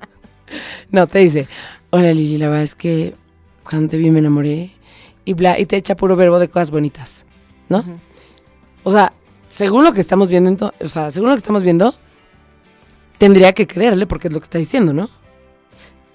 [0.91, 1.47] no, te dice,
[1.91, 3.15] hola Lili, la verdad es que
[3.63, 4.71] cuando te vi me enamoré
[5.25, 7.25] y bla, y te echa puro verbo de cosas bonitas,
[7.69, 7.83] ¿no?
[8.83, 9.13] O sea,
[9.49, 11.93] según lo que estamos viendo, o sea, según lo que estamos viendo,
[13.17, 15.09] tendría que creerle porque es lo que está diciendo, ¿no?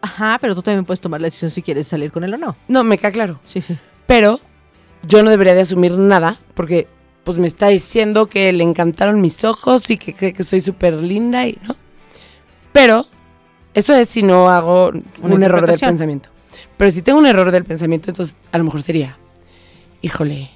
[0.00, 2.56] Ajá, pero tú también puedes tomar la decisión si quieres salir con él o no.
[2.68, 3.40] No, me queda claro.
[3.44, 3.78] Sí, sí.
[4.06, 4.40] Pero
[5.06, 6.88] yo no debería de asumir nada porque
[7.24, 10.94] pues me está diciendo que le encantaron mis ojos y que cree que soy súper
[10.94, 11.76] linda y no.
[12.72, 13.06] Pero
[13.76, 14.88] eso es si no hago
[15.22, 16.28] Una un error del pensamiento.
[16.76, 19.16] Pero si tengo un error del pensamiento, entonces a lo mejor sería,
[20.02, 20.50] híjole,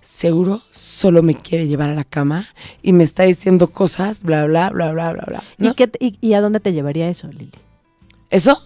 [0.00, 2.46] seguro solo me quiere llevar a la cama
[2.82, 5.42] y me está diciendo cosas, bla, bla, bla, bla, bla, bla.
[5.58, 5.70] ¿no?
[5.70, 7.50] ¿Y, qué te- y, y a dónde te llevaría eso, Lili?
[8.30, 8.62] Eso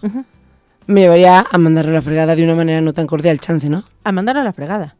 [0.87, 3.83] me llevaría a mandarle a la fregada de una manera no tan cordial, chance, ¿no?
[4.03, 4.95] A mandar a la fregada.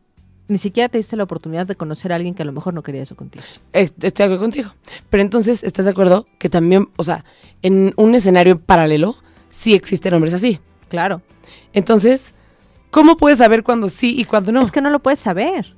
[0.53, 2.83] Ni siquiera te diste la oportunidad de conocer a alguien que a lo mejor no
[2.83, 3.43] quería eso contigo.
[3.71, 4.69] Es- Estoy de acuerdo contigo.
[5.09, 7.25] Pero entonces, ¿estás de acuerdo que también, o sea,
[7.63, 9.15] en un escenario paralelo,
[9.49, 10.59] sí existen hombres así?
[10.89, 11.23] Claro.
[11.73, 12.35] Entonces,
[12.91, 14.61] ¿cómo puedes saber cuándo sí y cuándo no?
[14.61, 15.73] Es que no lo puedes saber.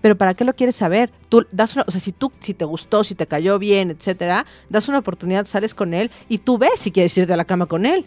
[0.00, 1.10] Pero ¿para qué lo quieres saber?
[1.28, 4.46] Tú das una, o sea, si tú, si te gustó, si te cayó bien, etcétera,
[4.68, 7.66] das una oportunidad, sales con él y tú ves si quieres irte a la cama
[7.66, 8.06] con él.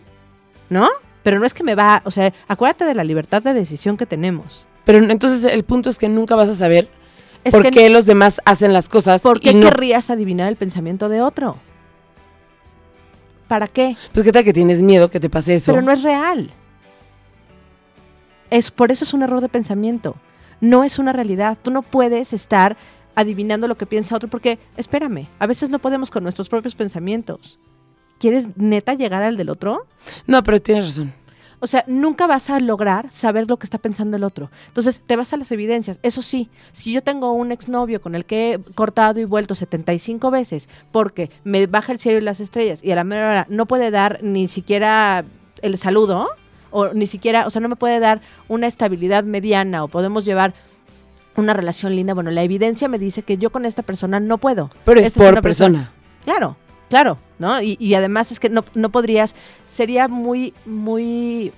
[0.70, 0.88] ¿No?
[1.22, 4.06] Pero no es que me va, o sea, acuérdate de la libertad de decisión que
[4.06, 4.68] tenemos.
[4.86, 6.90] Pero entonces el punto es que nunca vas a saber
[7.44, 9.70] Es por qué los demás hacen las cosas ¿Por qué no.
[9.70, 11.58] querrías adivinar el pensamiento de otro?
[13.48, 13.96] ¿Para qué?
[14.14, 15.72] Pues qué tal que tienes miedo que te pase eso.
[15.72, 16.52] Pero no es real.
[18.50, 20.16] Es por eso es un error de pensamiento.
[20.60, 21.58] No es una realidad.
[21.62, 22.78] Tú no puedes estar
[23.16, 27.60] adivinando lo que piensa otro porque, espérame, a veces no podemos con nuestros propios pensamientos.
[28.20, 29.86] ¿Quieres neta llegar al del otro?
[30.26, 31.14] No, pero tienes razón.
[31.64, 34.52] O sea, nunca vas a lograr saber lo que está pensando el otro.
[34.68, 35.98] Entonces, te vas a las evidencias.
[36.04, 40.30] Eso sí, si yo tengo un exnovio con el que he cortado y vuelto 75
[40.30, 43.66] veces porque me baja el cielo y las estrellas y a la mera hora no
[43.66, 45.24] puede dar ni siquiera
[45.62, 46.32] el saludo
[46.70, 50.54] o ni siquiera, o sea, no me puede dar una estabilidad mediana o podemos llevar
[51.38, 54.70] una relación linda, bueno, la evidencia me dice que yo con esta persona no puedo.
[54.84, 55.94] Pero es Esta por una persona.
[56.26, 56.58] Claro,
[56.94, 57.60] claro, ¿no?
[57.60, 59.34] Y, y además es que no, no podrías,
[59.68, 61.52] sería muy, muy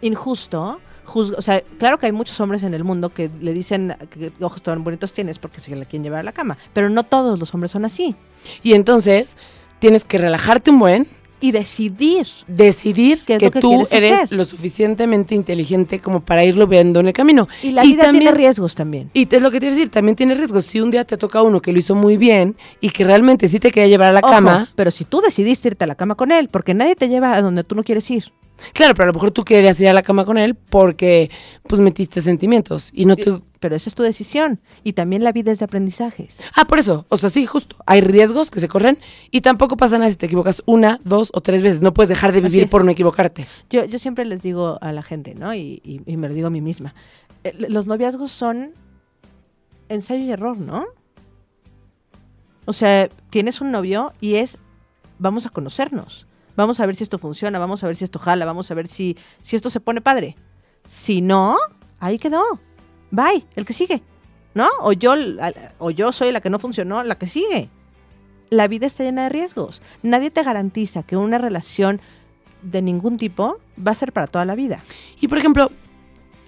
[0.00, 0.80] injusto.
[1.14, 4.62] o sea, claro que hay muchos hombres en el mundo que le dicen que ojos
[4.62, 7.52] tan bonitos tienes porque se la quieren llevar a la cama, pero no todos los
[7.52, 8.16] hombres son así.
[8.62, 9.36] Y entonces
[9.80, 11.06] tienes que relajarte un buen
[11.40, 12.26] y decidir.
[12.46, 14.32] decidir ¿Qué es que, tú eres hacer?
[14.32, 17.48] lo suficientemente inteligente como para irlo viendo en el camino.
[17.62, 19.10] Y la vida tiene riesgos también.
[19.14, 20.64] Y es lo que te iba a decir, también tiene riesgos.
[20.64, 23.58] Si un día te toca uno que lo hizo muy bien y que realmente sí
[23.58, 26.14] te quería llevar a la Ojo, cama, pero si tú decidiste irte a la cama
[26.14, 28.32] con él, porque nadie te lleva a donde tú no quieres ir.
[28.72, 31.30] Claro, pero a lo mejor tú querías ir a la cama con él porque
[31.64, 33.44] pues metiste sentimientos y no tú...
[33.60, 34.58] Pero esa es tu decisión.
[34.84, 36.40] Y también la vida es de aprendizajes.
[36.56, 37.76] Ah, por eso, o sea, sí, justo.
[37.84, 38.98] Hay riesgos que se corren
[39.30, 41.82] y tampoco pasa nada si te equivocas una, dos o tres veces.
[41.82, 43.46] No puedes dejar de vivir por no equivocarte.
[43.68, 45.52] Yo, yo siempre les digo a la gente, ¿no?
[45.54, 46.94] Y, y- y me lo digo a mí misma.
[47.44, 48.72] Eh, los noviazgos son
[49.90, 50.86] ensayo y error, ¿no?
[52.64, 54.56] O sea, tienes un novio y es,
[55.18, 56.26] vamos a conocernos.
[56.56, 58.88] Vamos a ver si esto funciona, vamos a ver si esto jala, vamos a ver
[58.88, 60.36] si, si esto se pone padre.
[60.88, 61.56] Si no,
[61.98, 62.42] ahí quedó.
[63.10, 64.02] Bye, el que sigue.
[64.54, 64.68] ¿No?
[64.80, 65.14] O yo,
[65.78, 67.70] o yo soy la que no funcionó, la que sigue.
[68.50, 69.80] La vida está llena de riesgos.
[70.02, 72.00] Nadie te garantiza que una relación
[72.62, 74.82] de ningún tipo va a ser para toda la vida.
[75.20, 75.70] Y por ejemplo,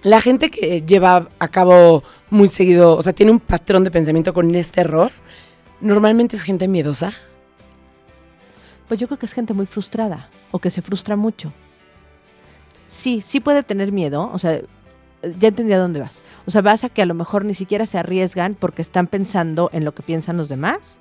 [0.02, 4.34] la gente que lleva a cabo muy seguido, o sea, tiene un patrón de pensamiento
[4.34, 5.12] con este error,
[5.80, 7.12] normalmente es gente miedosa.
[8.92, 11.50] Pues yo creo que es gente muy frustrada o que se frustra mucho.
[12.88, 14.60] Sí, sí puede tener miedo, o sea,
[15.40, 16.22] ya entendí a dónde vas.
[16.44, 19.70] O sea, vas a que a lo mejor ni siquiera se arriesgan porque están pensando
[19.72, 20.98] en lo que piensan los demás.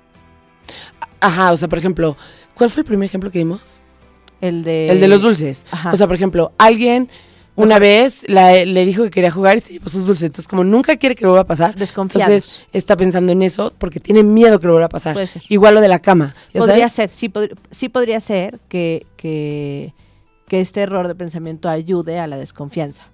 [1.20, 2.16] Ajá, o sea, por ejemplo,
[2.54, 3.82] ¿cuál fue el primer ejemplo que dimos?
[4.40, 4.88] El de...
[4.88, 5.66] El de los dulces.
[5.70, 5.92] Ajá.
[5.92, 7.10] O sea, por ejemplo, alguien
[7.54, 10.24] una vez la- le dijo que quería jugar y se llevó sus dulces.
[10.24, 14.00] Entonces, como nunca quiere que lo vuelva a pasar, entonces está pensando en eso porque
[14.00, 15.12] tiene miedo que lo vuelva a pasar.
[15.14, 15.42] Puede ser.
[15.48, 16.34] Igual lo de la cama.
[16.52, 16.92] ¿ya Podría sabes?
[16.92, 19.92] ser, sí, podr- sí podría ser que, que,
[20.48, 23.04] que este error de pensamiento ayude a la desconfianza,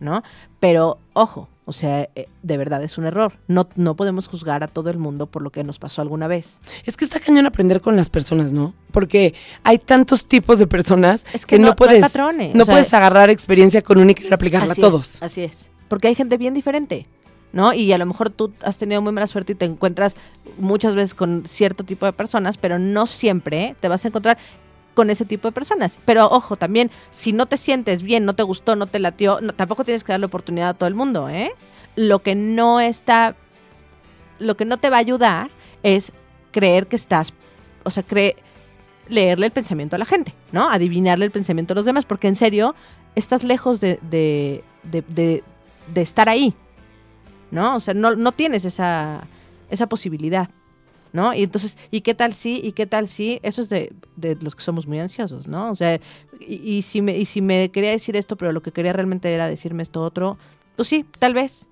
[0.00, 0.22] ¿no?
[0.60, 3.34] Pero, ojo, o sea, eh, de verdad es un error.
[3.46, 6.58] No, no podemos juzgar a todo el mundo por lo que nos pasó alguna vez.
[6.86, 8.72] Es que está cañón aprender con las personas, ¿no?
[8.90, 12.54] Porque hay tantos tipos de personas Es que, que no, no- no hay puedes, patrones,
[12.54, 15.16] no o sea- puedes agarrar experiencia con una y querer aplicarla a todos.
[15.16, 15.68] Es, así es.
[15.88, 17.06] Porque hay gente bien diferente,
[17.52, 17.74] ¿no?
[17.74, 20.16] Y a lo mejor tú has tenido muy mala suerte y te encuentras
[20.58, 24.38] muchas veces con cierto tipo de personas, pero no siempre te vas a encontrar
[24.98, 25.96] con ese tipo de personas.
[26.04, 29.52] Pero ojo, también, si no te sientes bien, no te gustó, no te latió, no-
[29.52, 31.52] tampoco tienes que darle oportunidad a todo el mundo, ¿eh?
[31.94, 33.36] Lo que no está,
[34.40, 35.52] lo que no te va a ayudar
[35.84, 36.10] es
[36.50, 37.32] creer que estás,
[37.84, 38.02] o sea,
[39.08, 40.68] leerle el pensamiento a la gente, ¿no?
[40.68, 42.74] Adivinarle el pensamiento a los demás, porque en serio,
[43.14, 45.44] estás lejos de, de, de, de-
[45.94, 46.54] de estar ahí,
[47.52, 47.76] ¿no?
[47.76, 49.28] O sea, no, no tienes esa,
[49.70, 50.50] esa posibilidad,
[51.12, 51.34] ¿no?
[51.34, 52.60] Y entonces, ¿y qué tal si?
[52.62, 53.40] ¿Y qué tal si?
[53.42, 55.70] Eso es de, de los que somos muy ansiosos, ¿no?
[55.70, 56.00] O sea,
[56.40, 59.32] y, y si me, y si me quería decir esto, pero lo que quería realmente
[59.32, 60.38] era decirme esto otro,
[60.76, 61.66] pues sí, tal vez.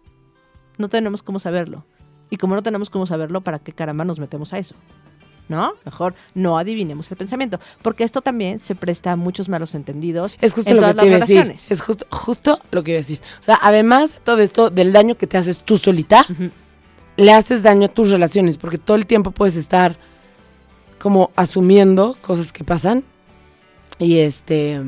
[0.79, 1.85] No tenemos cómo saberlo.
[2.29, 4.75] Y como no tenemos cómo saberlo, ¿para qué caramba nos metemos a eso?
[5.49, 5.73] ¿No?
[5.85, 7.61] Mejor no adivinemos el pensamiento.
[7.83, 10.37] Porque esto también se presta a muchos malos entendidos.
[10.41, 11.57] Es justo en lo que todas te iba a las decir.
[11.71, 13.21] Es justo, justo lo que iba a decir.
[13.39, 16.27] O sea, además de todo esto, del daño que te haces tú solita.
[17.17, 19.97] Le haces daño a tus relaciones, porque todo el tiempo puedes estar
[20.99, 23.05] como asumiendo cosas que pasan
[23.99, 24.81] y este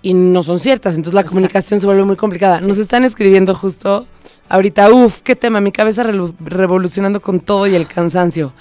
[0.00, 1.34] y no son ciertas, entonces la Exacto.
[1.34, 2.60] comunicación se vuelve muy complicada.
[2.60, 4.06] Nos están escribiendo justo
[4.48, 8.52] ahorita, uff, qué tema, mi cabeza revolucionando con todo y el cansancio.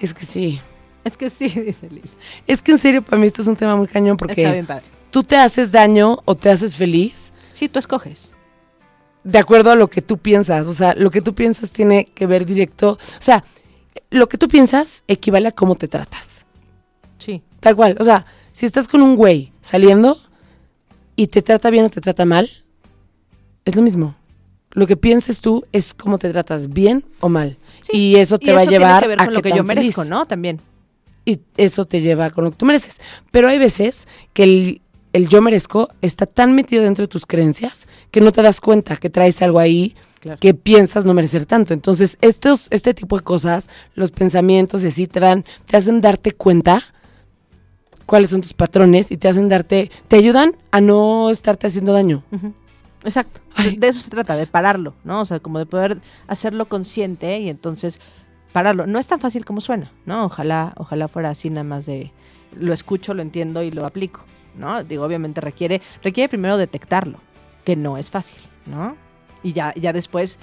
[0.00, 0.60] Es que sí.
[1.04, 2.08] Es que sí, dice Lili.
[2.46, 4.66] Es que en serio, para mí esto es un tema muy cañón Está porque bien
[4.66, 4.84] padre.
[5.10, 8.30] tú te haces daño o te haces feliz Sí, tú escoges.
[9.24, 10.66] De acuerdo a lo que tú piensas.
[10.66, 12.92] O sea, lo que tú piensas tiene que ver directo.
[12.92, 13.44] O sea,
[14.10, 16.44] lo que tú piensas equivale a cómo te tratas.
[17.18, 17.42] Sí.
[17.60, 17.96] Tal cual.
[18.00, 20.18] O sea, si estás con un güey saliendo
[21.16, 22.48] y te trata bien o te trata mal,
[23.64, 24.14] es lo mismo.
[24.70, 27.56] Lo que pienses tú es cómo te tratas, bien o mal.
[27.82, 29.42] Sí, Y eso te y va eso a llevar tiene que ver a con lo
[29.42, 30.10] que yo merezco, feliz.
[30.10, 30.26] ¿no?
[30.26, 30.60] También.
[31.24, 33.00] Y eso te lleva con lo que tú mereces.
[33.30, 34.80] Pero hay veces que el,
[35.12, 38.96] el yo merezco está tan metido dentro de tus creencias que no te das cuenta
[38.96, 40.40] que traes algo ahí Claro.
[40.40, 41.72] que piensas no merecer tanto.
[41.74, 46.32] Entonces, estos, este tipo de cosas, los pensamientos y así te dan, te hacen darte
[46.32, 46.82] cuenta
[48.04, 52.24] cuáles son tus patrones y te hacen darte, te ayudan a no estarte haciendo daño.
[53.04, 53.40] Exacto.
[53.54, 53.70] Ay.
[53.76, 55.20] De, de eso se trata, de pararlo, ¿no?
[55.20, 58.00] O sea, como de poder hacerlo consciente y entonces
[58.52, 58.86] pararlo.
[58.88, 60.24] No es tan fácil como suena, ¿no?
[60.24, 62.10] Ojalá, ojalá fuera así nada más de
[62.58, 64.22] lo escucho, lo entiendo y lo aplico,
[64.58, 64.82] ¿no?
[64.84, 67.20] Digo, obviamente requiere, requiere primero detectarlo,
[67.64, 68.96] que no es fácil, ¿no?
[69.42, 70.38] Y ya, ya después,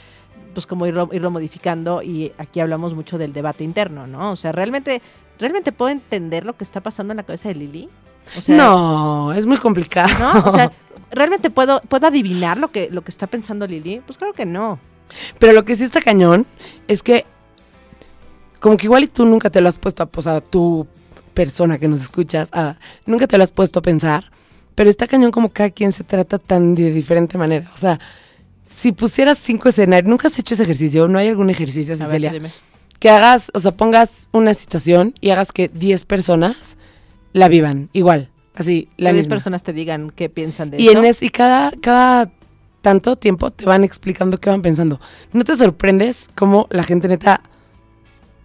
[0.53, 4.31] pues como irlo, irlo modificando y aquí hablamos mucho del debate interno, ¿no?
[4.31, 5.01] O sea, realmente,
[5.39, 7.89] realmente puedo entender lo que está pasando en la cabeza de Lili.
[8.37, 10.09] O sea, no, es muy complicado.
[10.19, 10.49] ¿no?
[10.49, 10.71] O sea,
[11.11, 14.01] ¿realmente puedo, puedo adivinar lo que, lo que está pensando Lili?
[14.05, 14.79] Pues claro que no.
[15.39, 16.47] Pero lo que sí está cañón
[16.87, 17.25] es que
[18.59, 20.87] como que igual y tú nunca te lo has puesto a, pues, a tu
[21.35, 24.31] persona que nos escuchas, ah, nunca te lo has puesto a pensar,
[24.73, 27.69] pero está cañón como cada quien se trata tan de diferente manera.
[27.75, 27.99] O sea,
[28.75, 31.07] si pusieras cinco escenarios, ¿nunca has hecho ese ejercicio?
[31.07, 32.51] ¿No hay algún ejercicio, ver, Cecilia?
[32.99, 36.77] que hagas, o sea, pongas una situación y hagas que 10 personas
[37.33, 39.35] la vivan igual, así, la Que 10 misma.
[39.35, 40.97] personas te digan qué piensan de Y, eso.
[40.97, 42.31] en es, y cada, cada
[42.81, 44.99] tanto tiempo te van explicando qué van pensando.
[45.33, 47.41] ¿No te sorprendes cómo la gente neta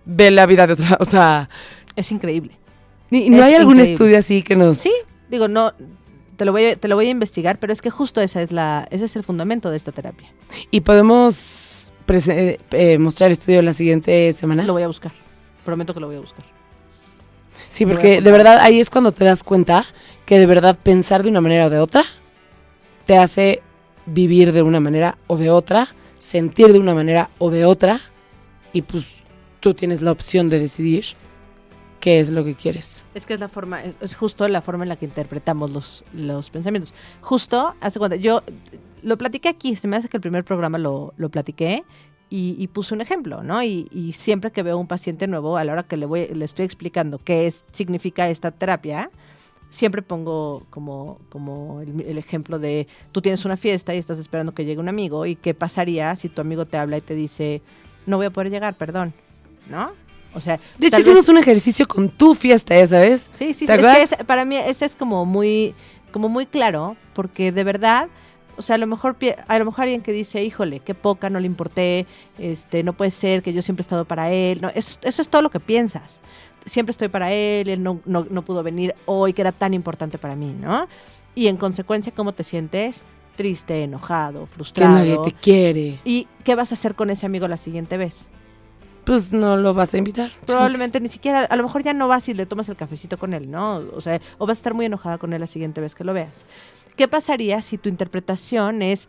[0.04, 0.96] ve la vida de otra?
[1.00, 1.48] O sea,
[1.96, 2.52] Es increíble.
[3.10, 3.92] Ni- ¿no Es hay algún increíble.
[3.94, 4.78] estudio así que nos...
[4.78, 4.92] Sí,
[5.30, 5.72] digo, no,
[6.36, 8.50] te lo voy a, te lo voy a investigar, pero es que justo esa es
[8.52, 10.32] la, ese es el fundamento de esta terapia.
[10.70, 14.64] Y podemos eh, eh, mostrar el estudio la siguiente semana.
[14.64, 15.12] Lo voy a buscar.
[15.64, 16.44] Prometo que lo voy a buscar.
[17.68, 19.84] Sí, porque de verdad ahí es cuando te das cuenta
[20.26, 22.04] que de verdad pensar de una manera o de otra
[23.06, 23.62] te hace
[24.06, 28.00] vivir de una manera o de otra, sentir de una manera o de otra,
[28.72, 29.16] y pues
[29.60, 31.04] tú tienes la opción de decidir
[32.00, 33.02] qué es lo que quieres.
[33.14, 36.50] Es que es la forma, es, justo la forma en la que interpretamos los, los
[36.50, 36.94] pensamientos.
[37.20, 38.42] Justo, hace cuenta, yo
[39.02, 41.84] lo platiqué aquí, se me hace que el primer programa lo, lo platiqué
[42.32, 43.60] y, puse un ejemplo, ¿no?
[43.60, 46.44] Y, y siempre que veo un paciente nuevo, a la hora que le, voy, le
[46.44, 49.10] estoy explicando qué es, significa esta terapia,
[49.68, 54.54] siempre pongo como, como el, el ejemplo de tú tienes una fiesta y estás esperando
[54.54, 57.62] que llegue un amigo y qué pasaría si tu amigo te habla y te dice,
[58.06, 59.12] no voy a poder llegar, perdón,
[59.68, 59.92] ¿no?
[60.34, 63.30] O sea, De hecho, hicimos vez- un ejercicio con tu fiesta, ¿ya sabes?
[63.38, 65.74] Sí, sí, ¿Te sí, es que para mí ese es como muy,
[66.12, 68.08] como muy claro, porque de verdad,
[68.56, 69.16] o sea, a lo mejor
[69.48, 72.06] a lo mejor alguien que dice, híjole, qué poca, no le importé,
[72.38, 75.28] este, no puede ser que yo siempre he estado para él, no, eso, eso es
[75.28, 76.20] todo lo que piensas.
[76.66, 80.18] Siempre estoy para él, él no, no, no pudo venir hoy, que era tan importante
[80.18, 80.86] para mí, ¿no?
[81.34, 83.02] Y en consecuencia, ¿cómo te sientes?
[83.36, 84.94] Triste, enojado, Que frustrado.
[84.94, 85.98] nadie te quiere.
[86.04, 88.28] ¿Y qué vas a hacer con ese amigo la siguiente vez?
[89.04, 90.30] Pues no lo vas a invitar.
[90.46, 93.32] Probablemente ni siquiera, a lo mejor ya no vas y le tomas el cafecito con
[93.34, 93.76] él, ¿no?
[93.94, 96.12] O sea, o vas a estar muy enojada con él la siguiente vez que lo
[96.12, 96.44] veas.
[96.96, 99.08] ¿Qué pasaría si tu interpretación es,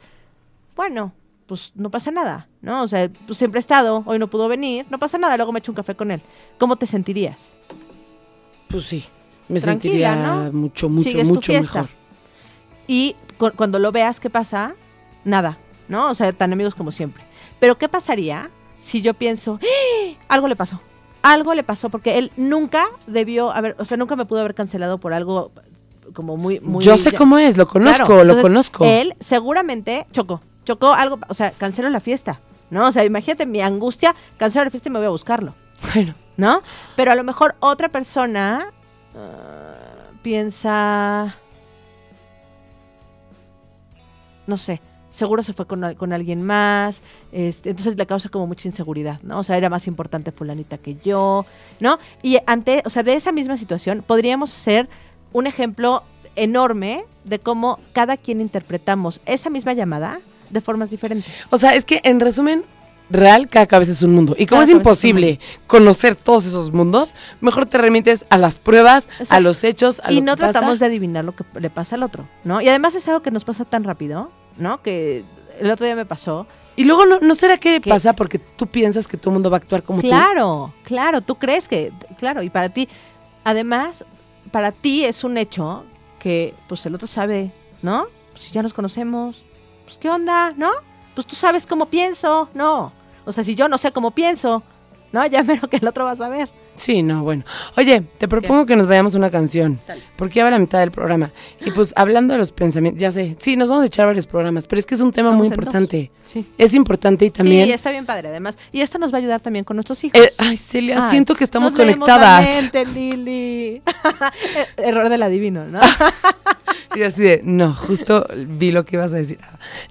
[0.75, 1.12] bueno,
[1.45, 2.84] pues no pasa nada, ¿no?
[2.84, 5.60] O sea, pues siempre he estado, hoy no pudo venir, no pasa nada, luego me
[5.60, 6.21] echo un café con él.
[6.58, 7.49] ¿Cómo te sentirías?
[8.69, 9.04] Pues sí.
[9.49, 10.54] Me Tranquila, sentiría ¿no?
[10.54, 11.89] mucho, mucho, Sigues mucho mejor.
[12.88, 14.75] Y cu- cuando lo veas, ¿qué pasa?
[15.25, 15.58] Nada,
[15.89, 16.10] ¿no?
[16.10, 17.23] O sea, tan amigos como siempre.
[17.60, 18.49] Pero ¿qué pasaría
[18.81, 20.13] si yo pienso, ¡Ah!
[20.27, 20.81] algo le pasó?
[21.21, 24.97] Algo le pasó porque él nunca debió haber, o sea, nunca me pudo haber cancelado
[24.97, 25.51] por algo
[26.13, 26.83] como muy, muy.
[26.83, 28.85] Yo sé ya- cómo es, lo conozco, Claro, lo entonces, conozco.
[28.85, 32.41] Él seguramente chocó, chocó algo, o sea, canceló la fiesta,
[32.71, 32.87] ¿no?
[32.87, 35.53] O sea, imagínate mi angustia, cancelo la fiesta y me voy a buscarlo.
[35.93, 36.63] Bueno, ¿no?
[36.95, 38.71] Pero a lo mejor otra persona
[39.15, 39.75] ah,
[40.23, 41.35] piensa,
[44.47, 44.81] no sé,
[45.12, 49.39] seguro se fue con, con alguien más, este, entonces le causa como mucha inseguridad, ¿no?
[49.39, 51.45] O sea, era más importante fulanita que yo,
[51.80, 52.00] ¿no?
[52.24, 54.89] Y ante, o sea, de esa misma situación podríamos ser
[55.34, 56.04] un ejemplo
[56.36, 60.19] enorme de cómo cada quien interpretamos esa misma llamada
[60.50, 61.32] de formas diferentes.
[61.50, 62.65] o sea, es que en resumen,
[63.10, 64.36] real, cada cabeza es un mundo.
[64.38, 69.10] Y como Cada es imposible conocer todos esos mundos, mejor te remites a las pruebas,
[69.30, 70.54] a los hechos, a y lo no que pasa.
[70.54, 72.62] tratamos de adivinar lo que le pasa al otro, ¿no?
[72.62, 74.81] Y además es algo que nos pasa tan rápido, ¿no?
[74.81, 75.23] Que
[75.59, 76.47] el otro día me pasó.
[76.75, 79.57] Y luego, ¿no, ¿no será que pasa porque tú piensas que todo el mundo va
[79.57, 80.07] a actuar como tú?
[80.07, 82.87] claro, claro, tú crees que, claro, y para ti,
[83.43, 84.05] además,
[84.51, 85.85] para ti es un hecho
[86.19, 88.05] que, pues el otro sabe, ¿no?
[88.31, 89.43] Pues, si ya nos conocemos,
[89.85, 90.69] pues qué onda, ¿no?
[91.13, 92.93] Pues tú sabes cómo pienso, no.
[93.25, 94.63] O sea, si yo no sé cómo pienso,
[95.11, 95.25] ¿no?
[95.25, 96.49] Ya menos que el otro va a saber.
[96.81, 97.43] Sí, no, bueno.
[97.77, 99.79] Oye, te propongo que nos vayamos una canción.
[99.85, 100.01] Sale.
[100.15, 101.31] Porque ya va la mitad del programa.
[101.63, 104.65] Y pues hablando de los pensamientos, ya sé, sí, nos vamos a echar varios programas,
[104.65, 105.55] pero es que es un tema muy dos.
[105.55, 106.09] importante.
[106.23, 106.43] Sí.
[106.57, 107.67] Es importante y también...
[107.67, 108.57] Sí, está bien padre, además.
[108.71, 110.19] Y esto nos va a ayudar también con nuestros hijos.
[110.19, 112.47] Eh, ay, Celia, Ay, siento que estamos nos conectadas.
[112.49, 113.83] mente, Lili.
[114.77, 115.81] Error del adivino, ¿no?
[116.95, 119.37] Y así de, no, justo vi lo que ibas a decir.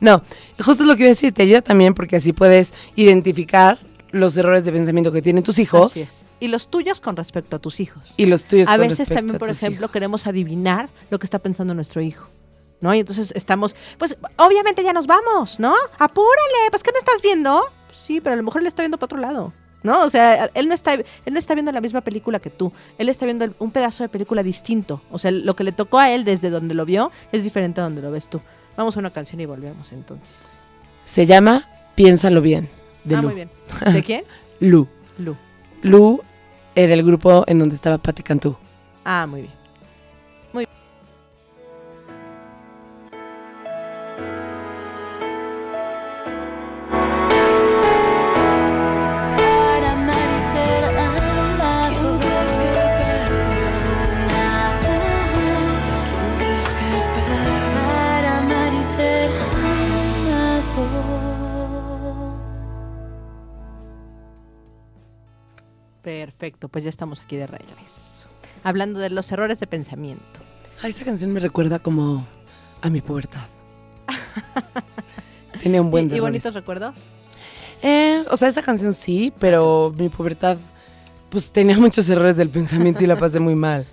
[0.00, 0.22] No,
[0.62, 3.78] justo lo que iba a decir, te ayuda también porque así puedes identificar
[4.10, 6.12] los errores de pensamiento que tienen tus hijos Así es.
[6.40, 8.14] Y los tuyos con respecto a tus hijos.
[8.16, 9.90] y los tuyos A con veces respecto también, por ejemplo, hijos.
[9.92, 12.26] queremos adivinar lo que está pensando nuestro hijo.
[12.80, 12.94] ¿No?
[12.94, 15.74] Y entonces estamos, pues obviamente ya nos vamos, ¿no?
[15.98, 17.62] Apúrale, pues ¿qué no estás viendo?
[17.92, 19.52] Sí, pero a lo mejor él está viendo para otro lado.
[19.82, 20.02] ¿No?
[20.02, 22.72] O sea, él no está él no está viendo la misma película que tú.
[22.98, 25.02] Él está viendo un pedazo de película distinto.
[25.10, 27.84] O sea, lo que le tocó a él desde donde lo vio es diferente a
[27.84, 28.40] donde lo ves tú.
[28.76, 30.64] Vamos a una canción y volvemos entonces.
[31.04, 32.68] Se llama Piénsalo bien,
[33.04, 33.28] de ah, Lu.
[33.28, 33.50] muy bien.
[33.92, 34.24] ¿De quién?
[34.60, 34.86] Lu.
[35.18, 35.36] Lu.
[35.82, 36.20] Lu
[36.84, 38.56] era el grupo en donde estaba Patti Cantú.
[39.04, 39.59] Ah, muy bien.
[66.02, 68.28] Perfecto, pues ya estamos aquí de regreso.
[68.64, 70.40] Hablando de los errores de pensamiento.
[70.82, 72.26] Ay, esa canción me recuerda como
[72.80, 73.46] a mi pubertad.
[75.62, 76.94] Tenía un buen ¿Y, y bonitos recuerdos?
[77.82, 80.56] Eh, o sea, esa canción sí, pero mi pubertad,
[81.30, 83.86] pues tenía muchos errores del pensamiento y la pasé muy mal.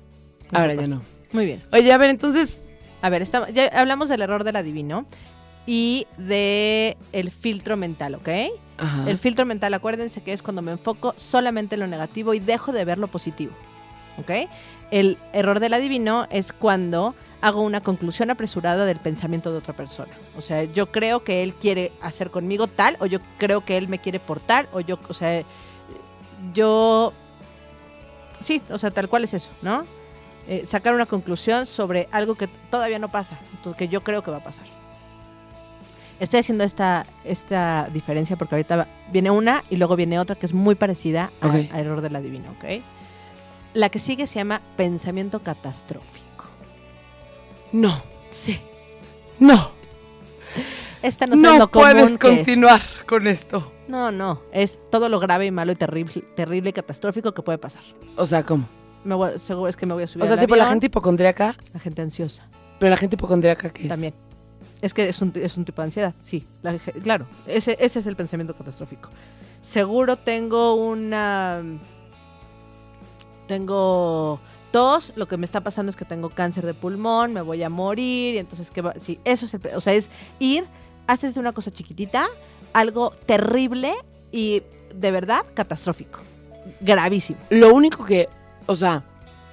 [0.52, 1.02] Ahora ya no.
[1.32, 1.62] Muy bien.
[1.72, 2.64] Oye, a ver, entonces,
[3.02, 5.06] A ver, ya hablamos del error del adivino
[5.66, 8.28] y de el filtro mental, ¿ok?
[9.06, 12.72] El filtro mental, acuérdense que es cuando me enfoco solamente en lo negativo y dejo
[12.72, 13.52] de ver lo positivo.
[14.18, 14.48] ¿Ok?
[14.90, 20.12] El error del adivino es cuando hago una conclusión apresurada del pensamiento de otra persona.
[20.36, 23.88] O sea, yo creo que él quiere hacer conmigo tal, o yo creo que él
[23.88, 25.42] me quiere por tal, o yo, o sea,
[26.54, 27.12] yo...
[28.40, 29.84] Sí, o sea, tal cual es eso, ¿no?
[30.48, 34.30] Eh, sacar una conclusión sobre algo que todavía no pasa, entonces, que yo creo que
[34.30, 34.64] va a pasar.
[36.20, 40.52] Estoy haciendo esta, esta diferencia porque ahorita viene una y luego viene otra que es
[40.54, 42.82] muy parecida a- error del adivino, ¿ok?
[43.74, 46.44] La que sigue se llama pensamiento catastrófico.
[47.72, 48.00] no,
[48.30, 48.58] Sí.
[49.40, 49.70] no,
[51.02, 52.18] Esta no, no, sabes lo común puedes es.
[52.18, 53.72] continuar con esto.
[53.88, 54.40] No, no.
[54.52, 57.82] Es todo lo grave y malo y terrible, terrible y catastrófico que puede pasar.
[58.16, 58.64] O sea, ¿cómo?
[59.04, 61.54] Me voy- es que me voy a subir O sea, al tipo la gente hipocondríaca,
[61.72, 62.48] la gente ansiosa
[62.78, 63.88] pero la gente hipocondríaca, ¿qué es?
[63.88, 64.14] también.
[64.84, 66.46] Es que es un, es un tipo de ansiedad, sí.
[67.02, 69.08] Claro, ese, ese es el pensamiento catastrófico.
[69.62, 71.62] Seguro tengo una...
[73.48, 74.40] Tengo
[74.72, 77.70] tos, lo que me está pasando es que tengo cáncer de pulmón, me voy a
[77.70, 78.92] morir, y entonces, ¿qué va?
[79.00, 79.62] Sí, eso es el...
[79.74, 80.66] O sea, es ir,
[81.06, 82.26] haces de una cosa chiquitita,
[82.74, 83.94] algo terrible
[84.32, 84.62] y
[84.94, 86.20] de verdad catastrófico.
[86.82, 87.38] Gravísimo.
[87.48, 88.28] Lo único que,
[88.66, 89.02] o sea,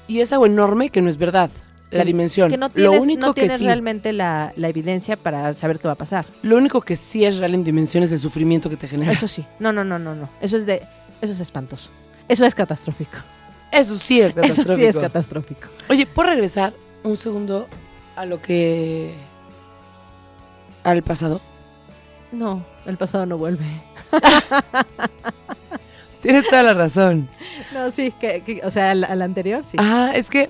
[0.09, 1.49] y es algo enorme que no es verdad,
[1.91, 2.49] la dimensión.
[2.49, 5.79] Que no tienes, lo único no que tienes sí, realmente la, la evidencia para saber
[5.79, 6.25] qué va a pasar.
[6.41, 9.11] lo único que sí es real en dimensión es el sufrimiento que te genera.
[9.11, 9.45] Eso sí.
[9.59, 10.29] No, no, no, no, no.
[10.41, 10.83] Eso es de,
[11.21, 11.89] eso es espantoso.
[12.27, 13.17] Eso es catastrófico.
[13.71, 14.75] Eso sí es Eso catastrófico.
[14.77, 15.67] sí es catastrófico.
[15.89, 16.73] Oye, ¿puedo regresar
[17.03, 17.67] un segundo
[18.15, 19.13] a lo que...
[20.83, 21.41] al pasado?
[22.31, 23.65] No, el pasado no vuelve.
[26.21, 27.29] Tienes toda la razón.
[27.73, 29.77] No, sí, que, que- o sea, al, al anterior sí.
[29.79, 30.49] Ah, es que,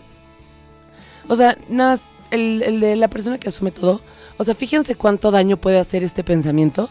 [1.32, 2.02] o sea, nada más,
[2.32, 4.02] el, el de la persona que asume todo,
[4.38, 6.90] o sea, fíjense cuánto daño puede hacer este pensamiento,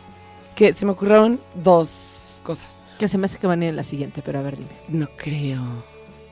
[0.54, 2.82] que se me ocurrieron dos cosas.
[2.98, 4.70] Que se me hace que van a ir en la siguiente, pero a ver, dime.
[4.88, 5.60] No creo.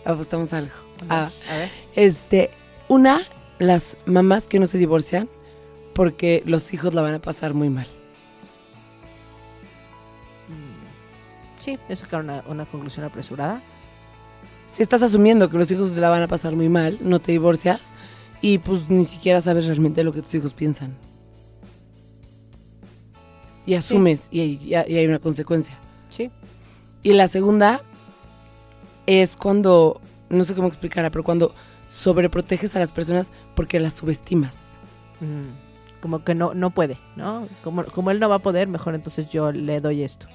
[0.04, 0.72] Apostamos algo.
[1.08, 1.70] A Ah, ver, a ver.
[1.94, 2.50] este,
[2.88, 3.20] una,
[3.58, 5.28] las mamás que no se divorcian
[5.94, 7.86] porque los hijos la van a pasar muy mal.
[10.48, 13.62] Mm, Sí, es sacar una, una conclusión apresurada.
[14.68, 17.92] Si estás asumiendo que los hijos la van a pasar muy mal, no te divorcias
[18.40, 20.94] y pues ni siquiera sabes realmente lo que tus hijos piensan.
[23.66, 25.78] Y asumes hay- y hay una consecuencia.
[26.10, 26.30] Sí.
[27.02, 27.82] Y la segunda
[29.06, 30.00] es cuando,
[30.30, 31.54] no sé cómo explicarla, pero cuando
[31.86, 34.56] sobreproteges a las personas porque las subestimas.
[35.20, 35.66] Mm,
[36.00, 37.48] Como que no, no puede, ¿no?
[37.64, 40.28] Como, como él no va a poder, mejor entonces yo le doy esto.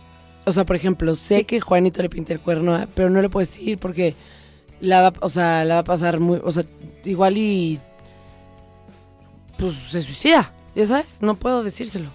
[0.45, 1.43] O sea, por ejemplo, sé Sí.
[1.45, 2.87] que Juanito le pinta el cuerno, ¿eh?
[2.93, 4.13] pero no le puedo decir porque
[4.81, 6.63] la va, o sea, la va a pasar muy, o sea,
[7.05, 7.79] igual y
[9.57, 12.09] pues se suicida, ya sabes, no puedo decírselo.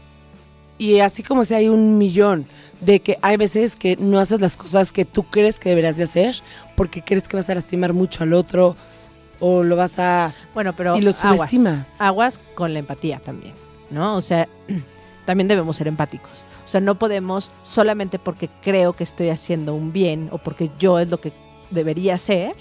[0.76, 2.46] Y así como si hay un millón
[2.80, 6.04] de que hay veces que no haces las cosas que tú crees que deberías de
[6.04, 6.36] hacer
[6.76, 8.76] porque crees que vas a lastimar mucho al otro
[9.40, 11.16] o lo vas a Bueno, pero y lo aguas.
[11.38, 12.00] subestimas.
[12.00, 13.54] aguas con la empatía también,
[13.90, 14.16] ¿no?
[14.16, 14.48] O sea,
[15.26, 16.30] también debemos ser empáticos.
[16.68, 20.98] O sea, no podemos solamente porque creo que estoy haciendo un bien o porque yo
[20.98, 21.32] es lo que
[21.70, 22.54] debería hacer,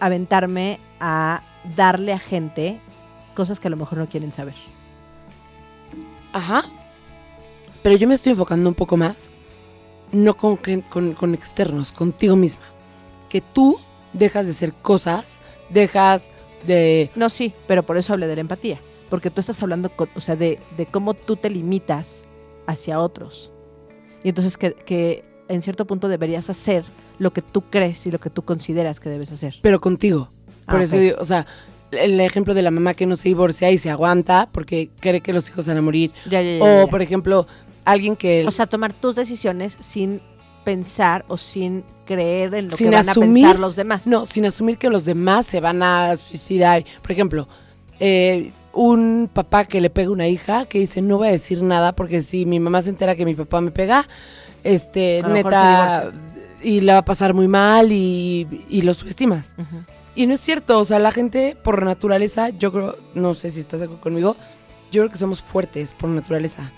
[0.00, 1.44] aventarme a
[1.76, 2.80] darle a gente
[3.36, 4.56] cosas que a lo mejor no quieren saber.
[6.32, 6.64] Ajá.
[7.84, 9.30] Pero yo me estoy enfocando un poco más,
[10.10, 10.56] no con,
[10.90, 12.64] con, con externos, contigo misma.
[13.28, 13.78] Que tú
[14.12, 16.32] dejas de hacer cosas, dejas
[16.66, 17.12] de...
[17.14, 18.80] No, sí, pero por eso hablé de la empatía.
[19.08, 22.24] Porque tú estás hablando, con- o sea, de, de cómo tú te limitas
[22.66, 23.50] hacia otros.
[24.24, 26.84] Y entonces que, que en cierto punto deberías hacer
[27.18, 29.56] lo que tú crees y lo que tú consideras que debes hacer.
[29.62, 30.30] Pero contigo.
[30.66, 31.02] Por Ah, eso ok.
[31.02, 31.46] digo, o sea,
[31.90, 35.32] el ejemplo de la mamá que no se divorcia y se aguanta porque cree que
[35.32, 36.12] los hijos van a morir.
[36.28, 37.46] Ya, ya, ya, O, por ejemplo,
[37.84, 38.46] alguien que...
[38.46, 40.20] O sea, tomar tus decisiones sin
[40.64, 44.06] pensar o sin creer en lo Sin que van asumir- a pensar los demás.
[44.06, 46.84] No, sin asumir que los demás se van a suicidar.
[47.02, 47.48] Por ejemplo,
[48.00, 51.62] eh, un papá que le pega a una hija que dice no voy a decir
[51.62, 54.04] nada porque si mi mamá se entera que mi papá me pega,
[54.64, 56.12] este, neta,
[56.62, 59.54] y la va a pasar muy mal y, y lo subestimas.
[60.14, 63.60] Y no es cierto, o sea, la gente por naturaleza, yo creo, no sé si
[63.60, 64.36] estás de acuerdo conmigo,
[64.90, 66.70] yo creo que somos fuertes por naturaleza.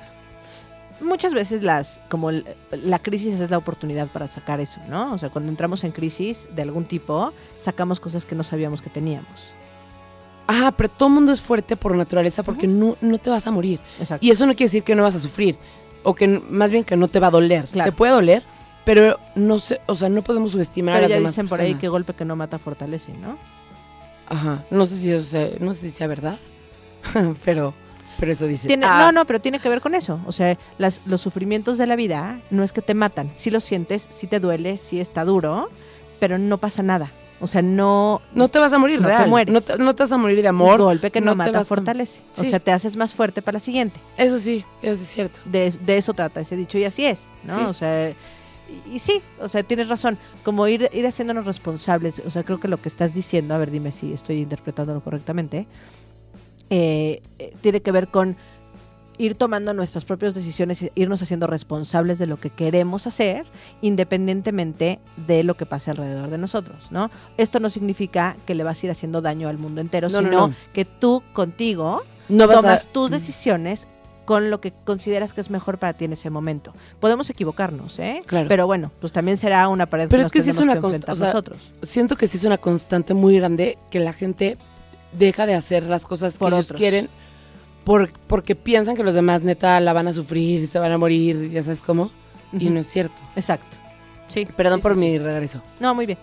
[1.00, 5.12] muchas veces las como la crisis es la oportunidad para sacar eso, ¿no?
[5.12, 8.90] O sea, cuando entramos en crisis de algún tipo, sacamos cosas que no sabíamos que
[8.90, 9.36] teníamos.
[10.46, 13.50] Ah, pero todo el mundo es fuerte por naturaleza porque no, no te vas a
[13.50, 13.80] morir.
[13.98, 14.24] Exacto.
[14.26, 15.56] Y eso no quiere decir que no vas a sufrir.
[16.02, 17.64] O que más bien que no te va a doler.
[17.66, 17.90] Claro.
[17.90, 18.42] Te puede doler,
[18.84, 21.60] pero no sé, o sea, no podemos subestimar a Pero las ya demás dicen por
[21.60, 23.38] ahí que golpe que no mata fortalece, ¿no?
[24.28, 24.64] Ajá.
[24.70, 26.36] No sé si eso sea, no sé si sea verdad.
[27.44, 27.74] pero,
[28.18, 28.68] pero eso dice.
[28.68, 30.20] Tiene- Ah, No, no, pero tiene que ver con eso.
[30.26, 33.30] O sea, las, los sufrimientos de la vida no es que te matan.
[33.34, 35.70] Sí lo sientes, sí te duele, sí está duro,
[36.20, 37.12] pero no pasa nada.
[37.44, 38.22] O sea, no...
[38.34, 39.52] No te vas a morir, No te mueres.
[39.52, 40.80] No te, no te vas a morir de amor.
[40.80, 42.20] golpe que no, mata a- fortalece.
[42.36, 44.00] O sea, te haces más fuerte para la siguiente.
[44.16, 45.40] Eso sí, eso es cierto.
[45.44, 47.54] De, de eso trata ese dicho y así es, ¿no?
[47.54, 47.60] Sí.
[47.66, 50.18] O sea, y, y sí, o sea, tienes razón.
[50.42, 52.20] Como ir, ir haciéndonos responsables.
[52.26, 55.66] O sea, creo que lo que estás diciendo, a ver, dime si estoy interpretándolo correctamente,
[56.70, 58.36] eh, eh, tiene que ver con
[59.18, 63.46] ir tomando nuestras propias decisiones e irnos haciendo responsables de lo que queremos hacer,
[64.08, 67.10] independientemente de lo que pase alrededor de nosotros, ¿no?
[67.36, 70.28] Esto no significa que le vas a ir haciendo daño al mundo entero, No, no,
[70.28, 70.54] sino no.
[70.72, 72.90] que tú contigo tomas a.
[72.90, 73.86] tus decisiones
[74.24, 76.72] con lo que consideras que es mejor para ti en ese momento.
[76.98, 78.22] Podemos equivocarnos, ¿eh?
[78.26, 78.48] Claro.
[78.48, 80.94] Pero bueno, pues también será una pared Pero que es que sí es una const-
[80.94, 81.34] enfrentar o sea.
[81.82, 84.56] Siento que sí es una constante muy grande que la gente
[85.12, 86.78] deja de hacer las cosas Por que ellos otros.
[86.78, 87.10] quieren
[87.84, 91.50] por, porque piensan que los demás neta la van a sufrir, se van a morir,
[91.50, 92.10] ya sabes cómo.
[92.52, 92.74] Y Ujú.
[92.74, 93.14] no es cierto.
[93.36, 93.76] Exacto.
[94.28, 94.46] Sí.
[94.56, 95.58] Perdón sí, por sí, mi regreso.
[95.58, 95.64] sí.
[95.80, 96.18] No, muy bien.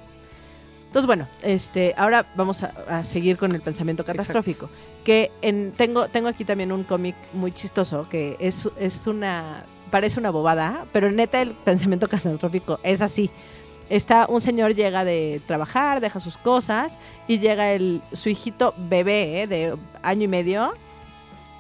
[0.88, 4.70] Entonces, bueno, este, ahora vamos a, a seguir con el pensamiento catastrófico.
[5.06, 9.66] Que en, tengo, tengo aquí también un cómic muy chistoso que es, es una.
[9.90, 13.30] parece una bobada, pero neta el pensamiento catastrófico es así.
[13.90, 16.98] Está, un señor llega de trabajar, deja sus cosas
[17.28, 19.48] y llega el, su hijito bebé ¿eh?
[19.48, 20.74] de año y medio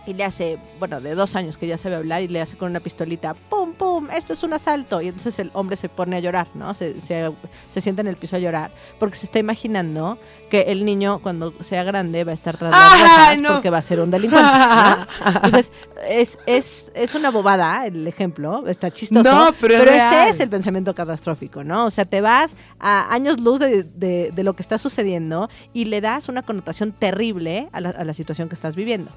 [0.05, 2.69] y le hace, bueno, de dos años que ya sabe hablar y le hace con
[2.71, 4.07] una pistolita, ¡pum, pum!
[4.11, 5.01] Esto es un asalto.
[5.01, 6.73] Y entonces el hombre se pone a llorar, ¿no?
[6.73, 7.31] Se, se,
[7.71, 10.17] se sienta en el piso a llorar porque se está imaginando
[10.49, 13.49] que el niño cuando sea grande va a estar tras las ¡Ay, rejas no!
[13.53, 14.49] porque va a ser un delincuente.
[14.51, 14.97] ¿no?
[15.43, 15.71] Entonces,
[16.09, 19.23] es, es, es una bobada el ejemplo, está chistoso.
[19.31, 21.85] No, pero es ese es el pensamiento catastrófico, ¿no?
[21.85, 25.85] O sea, te vas a años luz de, de- de lo que está sucediendo y
[25.85, 29.11] le das una connotación terrible a la, a la situación que estás viviendo.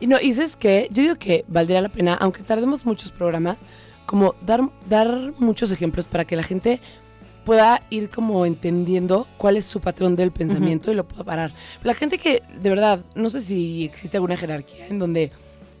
[0.00, 3.64] Y no, y sabes qué, yo digo que valdría la pena, aunque tardemos muchos programas,
[4.06, 6.80] como dar, dar muchos ejemplos para que la gente
[7.44, 11.54] pueda ir como entendiendo cuál es su patrón del pensamiento y lo pueda parar.
[11.82, 15.30] La gente que, de verdad, no sé si existe alguna jerarquía en donde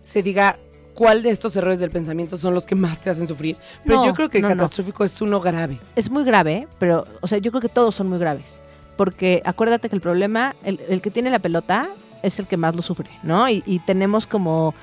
[0.00, 0.58] se diga
[0.94, 4.06] cuál de estos errores del pensamiento son los que más te hacen sufrir, pero No,
[4.06, 4.56] yo creo que el no, no.
[4.56, 5.80] catastrófico es uno grave.
[5.96, 8.60] Es muy grave, pero, o sea, yo creo que todos son muy graves.
[8.96, 11.88] Porque acuérdate que el problema, el, el que tiene la pelota
[12.22, 13.48] es el que más lo sufre, ¿no?
[13.48, 14.74] Y, tenemos como...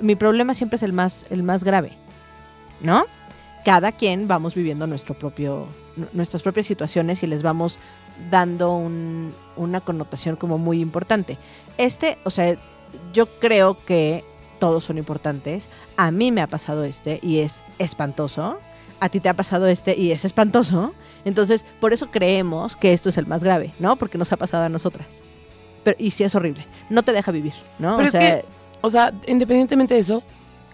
[0.00, 1.92] Mi problema siempre es el más, el más grave,
[2.80, 3.04] ¿no?
[3.64, 5.66] Cada quien vamos viviendo nuestro propio,
[5.96, 7.78] nu- nuestras propias situaciones y les vamos
[8.30, 11.38] dando un- una connotación como muy importante.
[11.78, 12.56] Este, o sea,
[13.12, 14.24] yo creo que
[14.58, 15.68] todos son importantes.
[15.96, 18.58] A mí me ha pasado este y es espantoso.
[19.00, 20.92] A ti te ha pasado este y es espantoso.
[21.24, 23.96] Entonces, por eso creemos que esto es el más grave, ¿no?
[23.96, 25.06] Porque nos ha pasado a nosotras.
[25.86, 26.66] Pero, y sí es horrible.
[26.90, 27.96] No te deja vivir, ¿no?
[27.96, 28.44] Pero o es que,
[28.80, 30.20] o sea, independientemente de eso,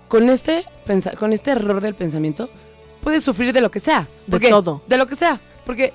[0.09, 2.49] con este, pensa- con este error del pensamiento,
[3.03, 4.09] puedes sufrir de lo que sea.
[4.27, 4.81] De todo.
[4.87, 5.39] De lo que sea.
[5.67, 5.93] Porque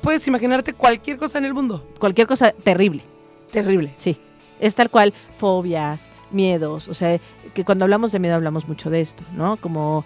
[0.00, 1.86] puedes imaginarte cualquier cosa en el mundo.
[2.00, 3.04] cualquier cosa terrible.
[3.52, 3.94] Terrible.
[3.96, 4.18] Sí.
[4.58, 6.88] Es tal cual fobias, miedos.
[6.88, 7.20] O sea,
[7.54, 9.56] que cuando hablamos de miedo hablamos mucho de esto, ¿no?
[9.58, 10.04] Como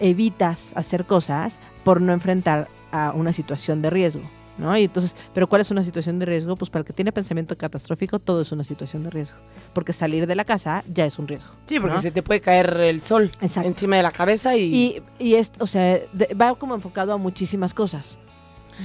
[0.00, 4.22] evitas hacer cosas por no enfrentar a una situación de riesgo,
[4.58, 4.76] ¿no?
[4.76, 6.56] Y entonces, ¿pero cuál es una situación de riesgo?
[6.56, 9.36] Pues para el que tiene pensamiento catastrófico, todo es una situación de riesgo.
[9.74, 11.50] Porque salir de la casa ya es un riesgo.
[11.66, 12.02] Sí, porque ¿no?
[12.02, 13.68] se te puede caer el sol Exacto.
[13.68, 14.62] encima de la cabeza y...
[14.74, 18.18] Y, y es, o sea, de- va como enfocado a muchísimas cosas.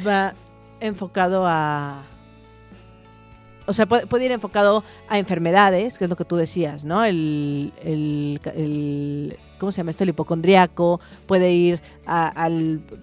[0.05, 0.33] Va
[0.79, 2.03] enfocado a...
[3.67, 7.05] O sea, puede, puede ir enfocado a enfermedades, que es lo que tú decías, ¿no?
[7.05, 10.03] El, el, el- ¿cómo se llama esto?
[10.03, 12.49] El hipocondriaco, puede ir a,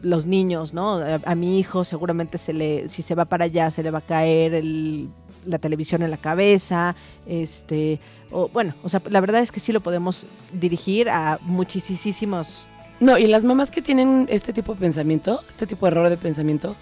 [0.02, 0.94] los niños, ¿no?
[0.96, 3.98] A, a mi hijo seguramente se le, si se va para allá, se le va
[3.98, 5.09] a caer el-
[5.46, 6.96] la televisión en la cabeza,
[7.26, 8.00] este,
[8.32, 12.66] o bueno, o sea, la verdad es que sí lo podemos dirigir a muchísimos
[13.00, 16.16] No, y las mamás que tienen este tipo de pensamiento, este tipo de error de
[16.16, 16.74] pensamiento,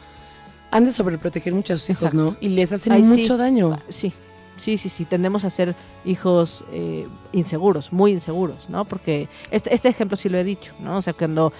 [0.71, 2.31] han de sobreproteger mucho a sus hijos, Exacto.
[2.33, 2.37] ¿no?
[2.41, 3.09] Y les hacen Ay, sí.
[3.11, 3.79] mucho daño.
[3.89, 4.13] Sí,
[4.57, 5.05] sí, sí, sí.
[5.05, 8.85] Tendemos a ser hijos eh, inseguros, muy inseguros, ¿no?
[8.85, 10.97] Porque este, este ejemplo sí lo he dicho, ¿no?
[10.99, 11.53] O sea, cuando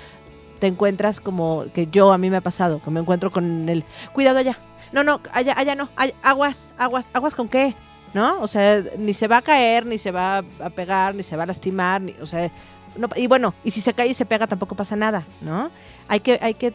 [0.59, 3.85] te encuentras como que yo a mí me ha pasado, que me encuentro con el
[4.13, 4.59] cuidado allá.
[4.93, 7.75] No, no, allá, allá no, ay, aguas, aguas, aguas con qué,
[8.15, 8.41] ¿no?
[8.41, 11.43] O sea, ni se va a caer, ni se va a pegar, ni se va
[11.43, 12.51] a lastimar, ni, o sea,
[12.97, 15.71] no- y bueno, y si se cae y se pega tampoco pasa nada, ¿no?
[16.09, 16.73] Hay que, hay que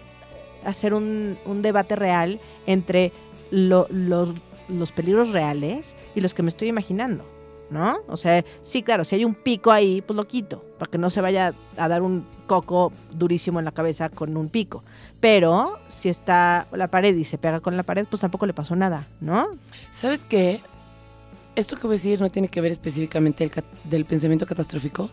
[0.64, 3.12] hacer un, un debate real entre
[3.50, 4.30] lo- los,
[4.72, 7.26] los peligros reales y los que me estoy imaginando,
[7.70, 8.00] ¿no?
[8.08, 11.10] O sea, sí, claro, si hay un pico ahí, pues lo quito, para que no
[11.10, 14.84] se vaya a dar un coco durísimo en la cabeza con un pico.
[15.20, 18.76] Pero si está la pared y se pega con la pared, pues tampoco le pasó
[18.76, 19.48] nada, ¿no?
[19.92, 20.62] ¿Sabes qué?
[21.56, 25.10] Esto que voy a decir no tiene que ver específicamente del, cat- del pensamiento catastrófico,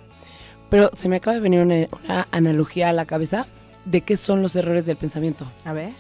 [0.71, 3.47] pero se me acaba de venir una, una analogía a la cabeza
[3.85, 5.45] de qué son los errores del pensamiento.
[5.65, 5.93] A ver.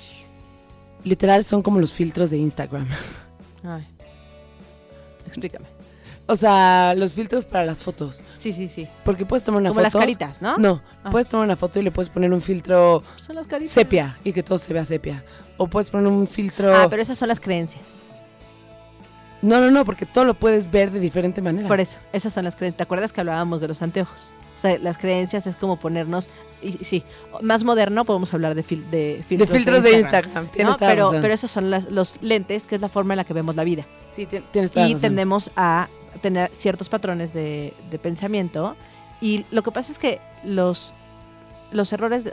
[1.04, 2.86] Literal son como los filtros de Instagram.
[3.64, 3.86] Ay.
[5.26, 5.66] Explícame.
[6.26, 8.22] O sea, los filtros para las fotos.
[8.36, 8.86] Sí, sí, sí.
[9.04, 9.96] Porque puedes tomar una Como foto.
[9.96, 10.56] las caritas, ¿no?
[10.58, 11.08] No, Ah.
[11.10, 13.72] puedes tomar una foto y le puedes poner un filtro Son las caritas.
[13.72, 15.24] sepia y que todo se vea sepia.
[15.56, 16.74] O puedes poner un filtro.
[16.74, 17.82] Ah, pero esas son las creencias.
[19.40, 21.68] No, no, no, porque todo lo puedes ver de diferente manera.
[21.68, 22.76] Por eso, esas son las creencias.
[22.78, 24.32] ¿Te acuerdas que hablábamos de los anteojos?
[24.58, 26.28] O sea, las creencias es como ponernos,
[26.60, 27.04] y, sí,
[27.42, 30.48] más moderno podemos hablar de, fil- de de filtros filtros de Instagram.
[30.52, 31.20] Pero, razón.
[31.22, 33.62] pero esos son las- los lentes, que es la forma en la que vemos la
[33.62, 33.86] vida.
[34.08, 35.00] sí, ti- tienes Y razón.
[35.00, 35.88] tendemos a
[36.22, 38.74] tener ciertos patrones de, de pensamiento.
[39.20, 40.92] Y lo que pasa es que los,
[41.70, 42.24] los, errores,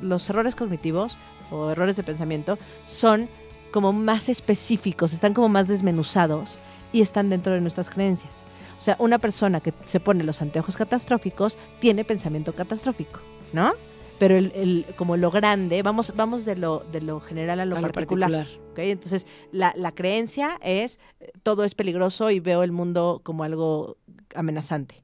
[0.00, 1.16] los errores cognitivos
[1.52, 3.28] o errores de pensamiento son
[3.70, 6.58] como más específicos, están como más desmenuzados
[6.92, 8.42] y están dentro de nuestras creencias.
[8.78, 13.20] O sea, una persona que se pone los anteojos catastróficos tiene pensamiento catastrófico,
[13.52, 13.72] ¿no?
[14.18, 17.76] Pero el, el- como lo grande, vamos, vamos de lo, de lo general a lo,
[17.76, 18.30] A lo particular.
[18.30, 18.68] particular.
[18.72, 18.78] ¿ok?
[18.80, 23.96] Entonces, la, la creencia es eh, todo es peligroso y veo el mundo como algo
[24.34, 25.02] amenazante.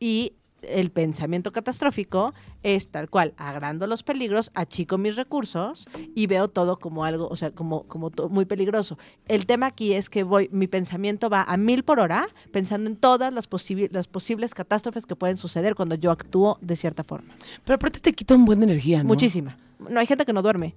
[0.00, 0.34] Y
[0.68, 6.78] el pensamiento catastrófico es tal cual, agrando los peligros, achico mis recursos y veo todo
[6.78, 8.98] como algo, o sea, como, como muy peligroso.
[9.26, 12.96] El tema aquí es que voy, mi pensamiento va a mil por hora pensando en
[12.96, 17.34] todas las, posibi- las posibles catástrofes que pueden suceder cuando yo actúo de cierta forma.
[17.64, 19.08] Pero aparte te quita un buen de energía, ¿no?
[19.08, 19.58] Muchísima.
[19.90, 20.74] No, hay gente que no duerme,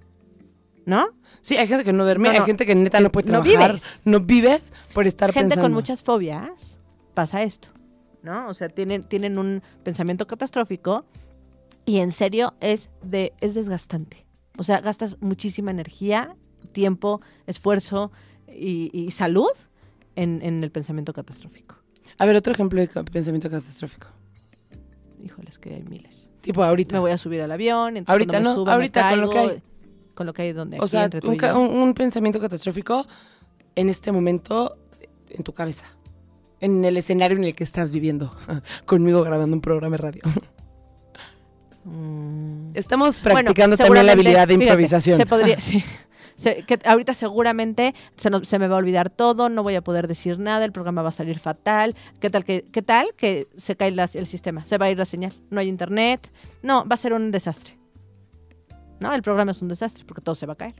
[0.84, 1.06] ¿no?
[1.40, 2.40] Sí, hay gente que no duerme, No, no.
[2.40, 3.72] hay gente que neta no puede No trabajar.
[3.76, 4.00] vives.
[4.04, 5.62] No vives por estar gente pensando.
[5.62, 6.78] con muchas fobias
[7.14, 7.68] pasa esto,
[8.22, 8.48] ¿no?
[8.48, 11.04] O sea, tienen, tienen un pensamiento catastrófico
[11.86, 14.26] y en serio es, de, es desgastante.
[14.58, 16.36] O sea, gastas muchísima energía,
[16.72, 18.10] tiempo, esfuerzo
[18.48, 19.50] y, y salud
[20.16, 21.76] en, en el pensamiento catastrófico.
[22.18, 24.08] A ver, otro ejemplo de pensamiento catastrófico.
[25.22, 26.28] Híjoles, que hay miles.
[26.40, 26.92] Tipo ahorita.
[26.94, 29.30] Me voy a subir al avión, entonces Ahorita me no, suba, me ahorita con lo
[29.30, 29.62] caigo, que hay.
[30.14, 31.60] Con lo que hay donde o aquí, sea, entre tú un, y ca- yo.
[31.60, 33.06] un- un pensamiento catastrófico
[33.76, 34.76] en este momento
[35.30, 35.86] en tu cabeza.
[36.60, 38.34] En el escenario en el que estás viviendo.
[38.86, 40.22] Conmigo grabando un programa de radio.
[41.84, 42.70] Mm.
[42.74, 45.18] Estamos Bueno, practicando también la habilidad de fíjate, improvisación.
[45.18, 45.82] se podría, sí.
[46.36, 50.38] Se- que ahorita seguramente se, me va a olvidar todo, no voy a poder decir
[50.38, 51.96] nada, el programa va a salir fatal.
[52.20, 54.64] ¿Qué tal que, qué tal que se cae el sistema?
[54.64, 56.30] Se va a ir la señal, no hay internet.
[56.62, 57.76] No, va a ser un desastre.
[59.00, 60.74] No, el programa es un desastre porque todo se va a caer.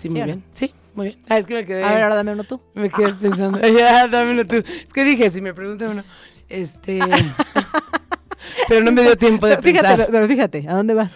[0.00, 0.32] Sí, muy ¿Sí o no?
[0.32, 0.44] bien.
[0.52, 1.18] Sí, muy bien.
[1.28, 2.60] Ah, es que me quedé, A ver, ahora dame uno tú.
[2.74, 3.58] me quedé pensando.
[3.78, 4.56] ya, dámelo tú.
[4.56, 6.04] Es que dije, si me preguntan uno,
[6.48, 7.00] este...
[8.68, 9.96] pero no me dio tiempo de Pero fíjate, pensar.
[10.06, 11.12] pero, pero fíjate, ¿a dónde vas?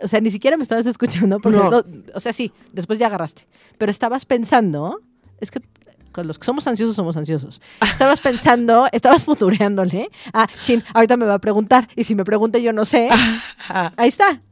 [0.00, 1.38] O sea, ni siquiera me estabas escuchando.
[1.40, 1.70] Porque No.
[1.70, 1.82] no-
[2.14, 3.46] o sea, sí, después ya agarraste.
[3.78, 5.00] Pero estabas pensando,
[5.40, 5.60] es que
[6.22, 7.60] los que somos ansiosos somos ansiosos.
[7.80, 10.08] Estabas pensando, estabas futureándole.
[10.32, 11.88] Ah, chin, ahorita me va a preguntar.
[11.96, 13.08] Y si me pregunta yo no sé,
[13.96, 14.42] ahí está.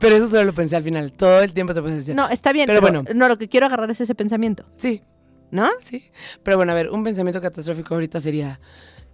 [0.00, 1.12] Pero eso solo lo pensé al final.
[1.12, 2.14] Todo el tiempo te puedes decir.
[2.14, 2.66] No, está bien.
[2.66, 3.14] Pero Pero, bueno.
[3.14, 5.02] no, lo que quiero agarrar es ese pensamiento, Sí,
[5.50, 5.68] ¿no?
[5.84, 6.04] sí.
[6.42, 8.58] Pero bueno, a ver, un pensamiento catastrófico ahorita sería,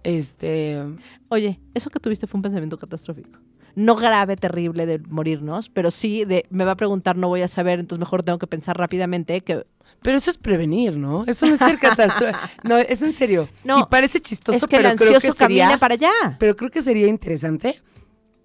[0.03, 0.81] este...
[1.29, 3.39] Oye, eso que tuviste fue un pensamiento catastrófico.
[3.75, 7.47] No grave, terrible de morirnos, pero sí de me va a preguntar, no voy a
[7.47, 9.65] saber, entonces mejor tengo que pensar rápidamente que
[10.03, 11.23] Pero eso es prevenir, ¿no?
[11.25, 12.39] Eso no es ser catastrófico.
[12.63, 13.47] no, es en serio.
[13.63, 15.77] No, y parece chistoso, es que el pero creo ansioso que sería...
[15.77, 16.11] para allá.
[16.39, 17.81] Pero creo que sería interesante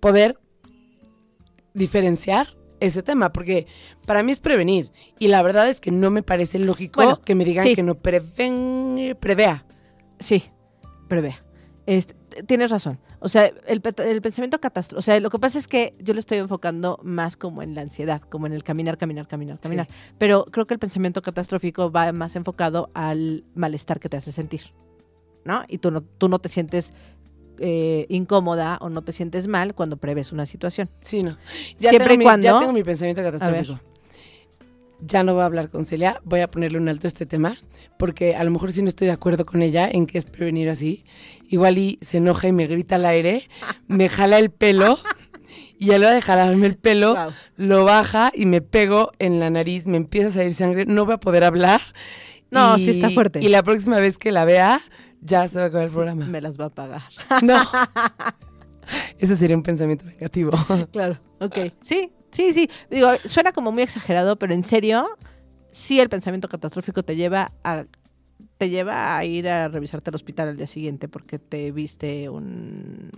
[0.01, 0.39] poder
[1.75, 3.67] diferenciar ese tema, porque
[4.07, 4.93] para mí es prevenir.
[5.19, 7.75] Y la verdad es que no me parece lógico Bueno, que me digan sí.
[7.75, 9.65] que no preven, prevea.
[10.19, 10.45] Sí,
[11.09, 11.41] prevea.
[11.87, 12.15] Este,
[12.47, 12.99] tienes razón.
[13.21, 14.99] O sea, el, el pensamiento catastrófico.
[14.99, 17.83] O sea, lo que pasa es que yo lo estoy enfocando más como en la
[17.83, 19.89] ansiedad, como en el caminar, caminar, caminar, caminar.
[20.19, 24.63] Pero creo que el pensamiento catastrófico va más enfocado al malestar que te hace sentir.
[25.45, 25.65] ¿No?
[25.69, 26.93] Y tú no, tú no te sientes
[27.59, 30.89] eh, incómoda o no te sientes mal cuando prevés una situación.
[31.01, 31.37] Sí, no.
[31.77, 33.81] Siempre tengo mi- cuando- ya tengo mi pensamiento catastrófico.
[35.01, 37.57] Ya no voy a hablar con Celia, voy a ponerle un alto a este tema,
[37.99, 40.69] porque a lo mejor sí no estoy de acuerdo con ella en que es prevenir
[40.69, 41.05] así.
[41.49, 43.45] Igual y se enoja y me grita al aire,
[43.87, 44.99] me jala el pelo
[45.79, 47.15] y a la hora de jalarme el pelo,
[47.57, 51.15] lo baja y me pego en la nariz, me empieza a salir sangre, no voy
[51.15, 51.81] a poder hablar.
[52.51, 53.41] No, y- sí está fuerte.
[53.41, 54.81] Y la próxima vez que la vea,
[55.21, 56.27] ya se va a acabar el programa.
[56.27, 57.03] Me las va a pagar.
[57.43, 57.57] No.
[59.19, 60.53] Ese sería un pensamiento negativo.
[60.93, 61.19] claro.
[61.41, 61.57] Ok.
[61.83, 62.71] Sí, sí, sí.
[62.89, 65.09] Digo, suena como muy exagerado, pero en serio,
[65.73, 67.85] sí el pensamiento catastrófico te lleva a
[68.59, 73.11] te lleva a ir a revisarte al hospital al día siguiente porque te viste un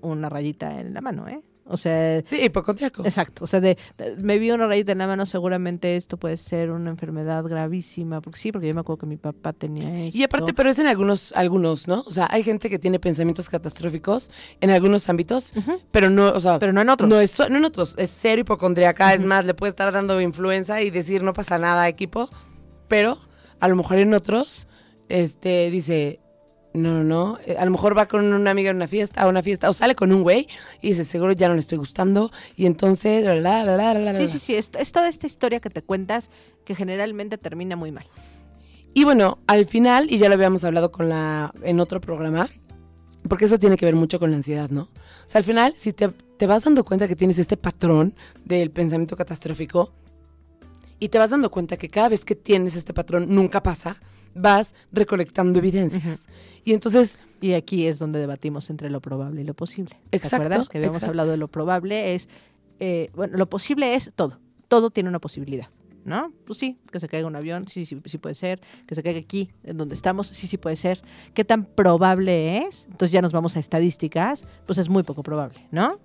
[0.00, 1.40] una rayita en la mano, ¿eh?
[1.70, 3.04] O sea, Sí, hipocondriaco.
[3.04, 3.44] exacto.
[3.44, 6.70] O sea, de, de- me vi una rayita en la mano, seguramente esto puede ser
[6.70, 8.20] una enfermedad gravísima.
[8.22, 10.16] Porque sí, porque yo me acuerdo que mi papá tenía esto.
[10.18, 12.02] Y aparte, pero es en algunos, algunos, ¿no?
[12.06, 15.52] O sea, hay gente que tiene pensamientos catastróficos en algunos ámbitos,
[15.90, 17.08] pero no, o sea, Pero no en otros.
[17.08, 20.80] No, es, no en otros, es cero hipocondriaca, es más, le puede estar dando influenza
[20.80, 22.30] y decir no pasa nada, equipo,
[22.88, 23.18] pero
[23.60, 24.66] a lo mejor en otros,
[25.08, 26.20] este, dice,
[26.78, 29.28] no, no, no, eh, a lo mejor va con una amiga a una fiesta, a
[29.28, 30.48] una fiesta, o sale con un güey
[30.80, 34.12] y dice, seguro ya no le estoy gustando, y entonces, la, la, la, la, la,
[34.12, 34.54] la, Sí, sí, sí.
[34.54, 36.30] Es, es toda esta historia que te cuentas
[36.64, 38.06] que generalmente termina muy mal.
[38.94, 42.48] Y bueno, al final, y ya lo habíamos hablado con la, en otro programa,
[43.28, 44.82] porque eso tiene que ver mucho con la ansiedad, ¿no?
[44.82, 48.14] O sea, al final, si te, te vas dando cuenta que tienes este patrón
[48.44, 49.92] del pensamiento catastrófico,
[51.00, 53.96] y te vas dando cuenta que cada vez que tienes este patrón nunca pasa,
[54.34, 56.26] vas recolectando evidencias.
[56.64, 59.96] Y entonces, Y aquí es donde debatimos entre lo probable y lo posible.
[60.10, 60.68] ¿Te Exacto, acuerdas?
[60.68, 61.12] Que habíamos exacto.
[61.12, 62.28] hablado de lo probable es,
[62.80, 64.40] eh, bueno, lo posible es todo.
[64.66, 65.68] Todo tiene una posibilidad,
[66.04, 66.32] ¿no?
[66.44, 68.60] Pues sí, que se caiga un avión, sí, sí, sí puede ser.
[68.86, 71.00] Que se caiga aquí, en donde estamos, sí, sí puede ser.
[71.32, 72.86] ¿Qué tan probable es?
[72.90, 76.00] Entonces ya nos vamos a estadísticas, pues es muy poco probable, ¿no?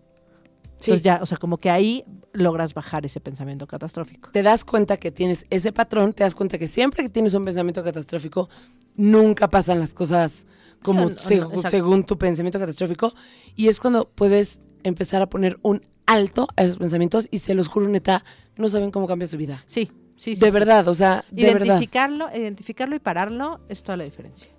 [0.80, 4.32] sí, Entonces ya, o sea, como que ahí logras bajar ese pensamiento catastrófico.
[4.32, 7.46] te das cuenta que tienes ese patrón, te das cuenta que siempre que tienes un
[7.46, 8.50] pensamiento catastrófico,
[8.96, 10.46] nunca pasan las cosas
[10.82, 11.70] como No, no, seg- no, exacto.
[11.70, 13.14] según tu pensamiento catastrófico.
[13.56, 17.68] Y es cuando puedes empezar a poner un alto a esos pensamientos y se los
[17.68, 18.26] juro, neta,
[18.58, 19.64] no saben cómo cambia su vida.
[19.66, 20.42] Sí, sí, sí.
[20.42, 20.52] de sí.
[20.52, 21.66] verdad, o sea, de verdad.
[21.68, 24.52] Identificarlo, identificarlo y pararlo es toda la diferencia.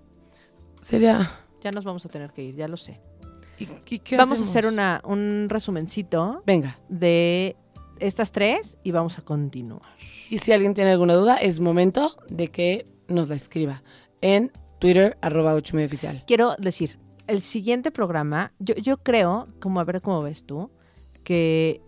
[0.80, 1.30] Sería...
[1.62, 3.00] Ya nos vamos a tener que ir, ya lo sé.
[3.58, 4.48] ¿y- y qué Vamos hacemos?
[4.48, 7.56] a hacer una, un resumencito Venga, de
[7.98, 9.82] estas tres y vamos a continuar.
[10.30, 13.82] y si alguien tiene alguna duda, es momento de que nos la escriba
[14.20, 16.24] en Twitter, arroba 8 medio oficial.
[16.26, 20.70] Quiero decir, el siguiente programa, yo, yo creo, como a ver cómo ves tú,
[21.22, 21.80] que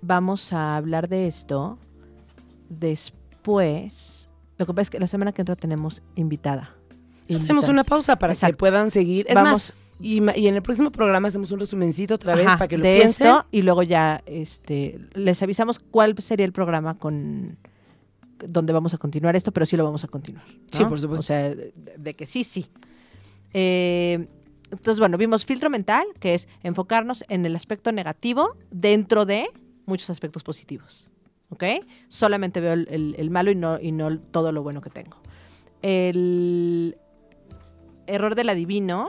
[0.00, 1.78] vamos a hablar de esto
[2.68, 4.30] después.
[4.56, 6.74] Lo que pasa es que la semana que entra tenemos invitada.
[7.34, 9.26] Hacemos una pausa para que puedan seguir.
[9.28, 9.52] Es Vamos.
[9.52, 12.84] más, y, en el próximo programa hacemos un resumencito otra vez Ajá, para que lo
[12.84, 13.26] de piensen.
[13.26, 17.58] esto y luego ya este les avisamos cuál sería el programa con
[18.46, 20.44] donde vamos a continuar esto, pero sí lo vamos a continuar.
[20.46, 20.54] ¿no?
[20.70, 21.22] Sí, por supuesto.
[21.22, 22.66] O sea, de, de que sí, sí.
[23.52, 24.28] Eh,
[24.70, 29.46] entonces, bueno, vimos filtro mental, que es enfocarnos en el aspecto negativo dentro de
[29.86, 31.08] muchos aspectos positivos.
[31.50, 31.64] ¿Ok?
[32.08, 35.16] Solamente veo el, el- el malo y no, y no todo lo bueno que tengo.
[35.82, 36.96] El
[38.06, 39.08] error del adivino,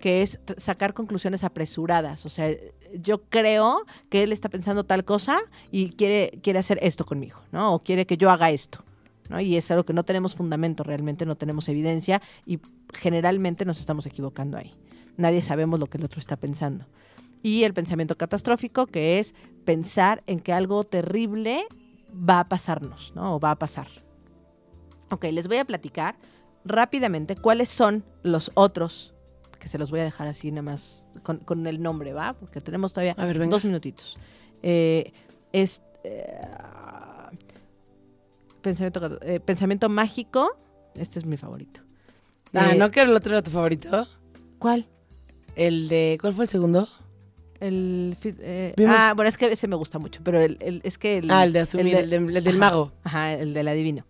[0.00, 2.26] que es sacar conclusiones apresuradas.
[2.26, 2.50] O sea,
[2.94, 5.38] yo creo que él está pensando tal cosa
[5.70, 7.74] y quiere, quiere hacer esto conmigo, ¿no?
[7.74, 8.84] O quiere que yo haga esto.
[9.28, 9.40] ¿no?
[9.40, 12.58] Y es algo que no tenemos fundamento realmente, no tenemos evidencia y
[12.92, 14.74] generalmente nos estamos equivocando ahí.
[15.16, 16.86] Nadie sabemos lo que el otro está pensando.
[17.42, 19.34] Y el pensamiento catastrófico, que es
[19.64, 21.64] pensar en que algo terrible
[22.12, 23.36] va a pasarnos, ¿no?
[23.36, 23.88] O va a pasar.
[25.10, 26.16] Ok, les voy a platicar
[26.64, 29.09] rápidamente cuáles son los otros,
[29.60, 32.32] que se los voy a dejar así nada más con, con el nombre, ¿va?
[32.32, 33.52] Porque tenemos todavía A ver, venga.
[33.52, 34.16] dos minutitos.
[34.62, 35.12] Eh,
[35.52, 36.36] es, eh,
[38.62, 40.56] pensamiento, eh, pensamiento mágico,
[40.94, 41.80] este es mi favorito.
[42.54, 44.06] Ah, Eh, ¿no que el otro era tu favorito?
[44.58, 44.86] ¿Cuál?
[45.56, 46.18] El de...
[46.20, 46.88] ¿Cuál fue el segundo?
[47.60, 51.18] El, eh, ah, bueno, es que ese me gusta mucho, pero el, el- es que
[51.18, 52.92] el, ah, el de asumir, de- el, de- el del ajá, mago.
[53.04, 54.06] Ajá, el del adivino.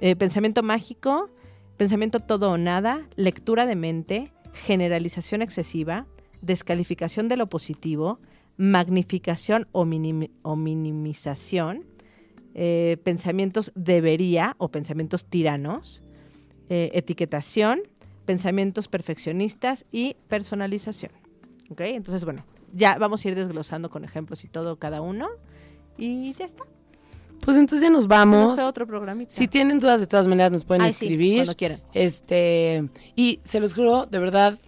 [0.00, 1.30] Eh, pensamiento mágico,
[1.76, 6.06] pensamiento todo o nada, lectura de mente, generalización excesiva,
[6.42, 8.20] descalificación de lo positivo,
[8.56, 11.84] magnificación o, minim- o minimización,
[12.54, 16.02] eh, pensamientos debería o pensamientos tiranos,
[16.68, 17.80] eh, etiquetación,
[18.26, 21.12] pensamientos perfeccionistas y personalización.
[21.78, 22.44] Entonces, bueno,
[22.74, 25.28] ya vamos a ir desglosando con ejemplos y todo cada uno.
[25.96, 26.64] Y ya está.
[27.40, 28.58] Pues entonces ya nos nos vamos.
[28.58, 29.32] otro programita.
[29.34, 31.36] Si tienen dudas, de todas maneras nos pueden Ay, sí, escribir.
[31.38, 31.80] cuando quieran.
[31.94, 34.58] Este, y se los juro, de verdad,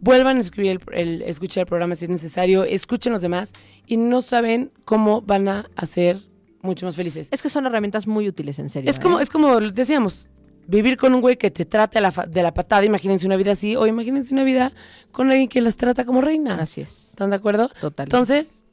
[0.00, 3.52] vuelvan a escribir el, el- escuchar el programa si es necesario, escuchen los demás
[3.86, 6.18] y no saben cómo van a hacer
[6.62, 7.28] mucho más felices.
[7.30, 8.90] Es que son herramientas muy útiles, en serio.
[8.90, 9.22] Es como, ¿eh?
[9.22, 10.28] es como decíamos,
[10.68, 13.52] vivir con un güey que te trate a la de la patada, imagínense una vida
[13.52, 14.70] así, o imagínense una vida
[15.10, 16.60] con alguien que las trata como reinas.
[16.60, 17.08] Así es.
[17.10, 17.68] ¿Están de acuerdo?
[17.80, 18.04] Total.
[18.06, 18.64] Entonces,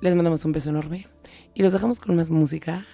[0.00, 1.06] les mandamos un beso enorme
[1.54, 2.84] y los dejamos con más música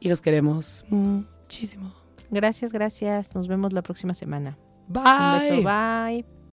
[0.00, 1.92] y los queremos muchísimo.
[2.30, 3.34] Gracias, gracias.
[3.34, 4.56] Nos vemos la próxima semana.
[4.88, 5.02] Bye.
[5.02, 6.39] Un beso, bye.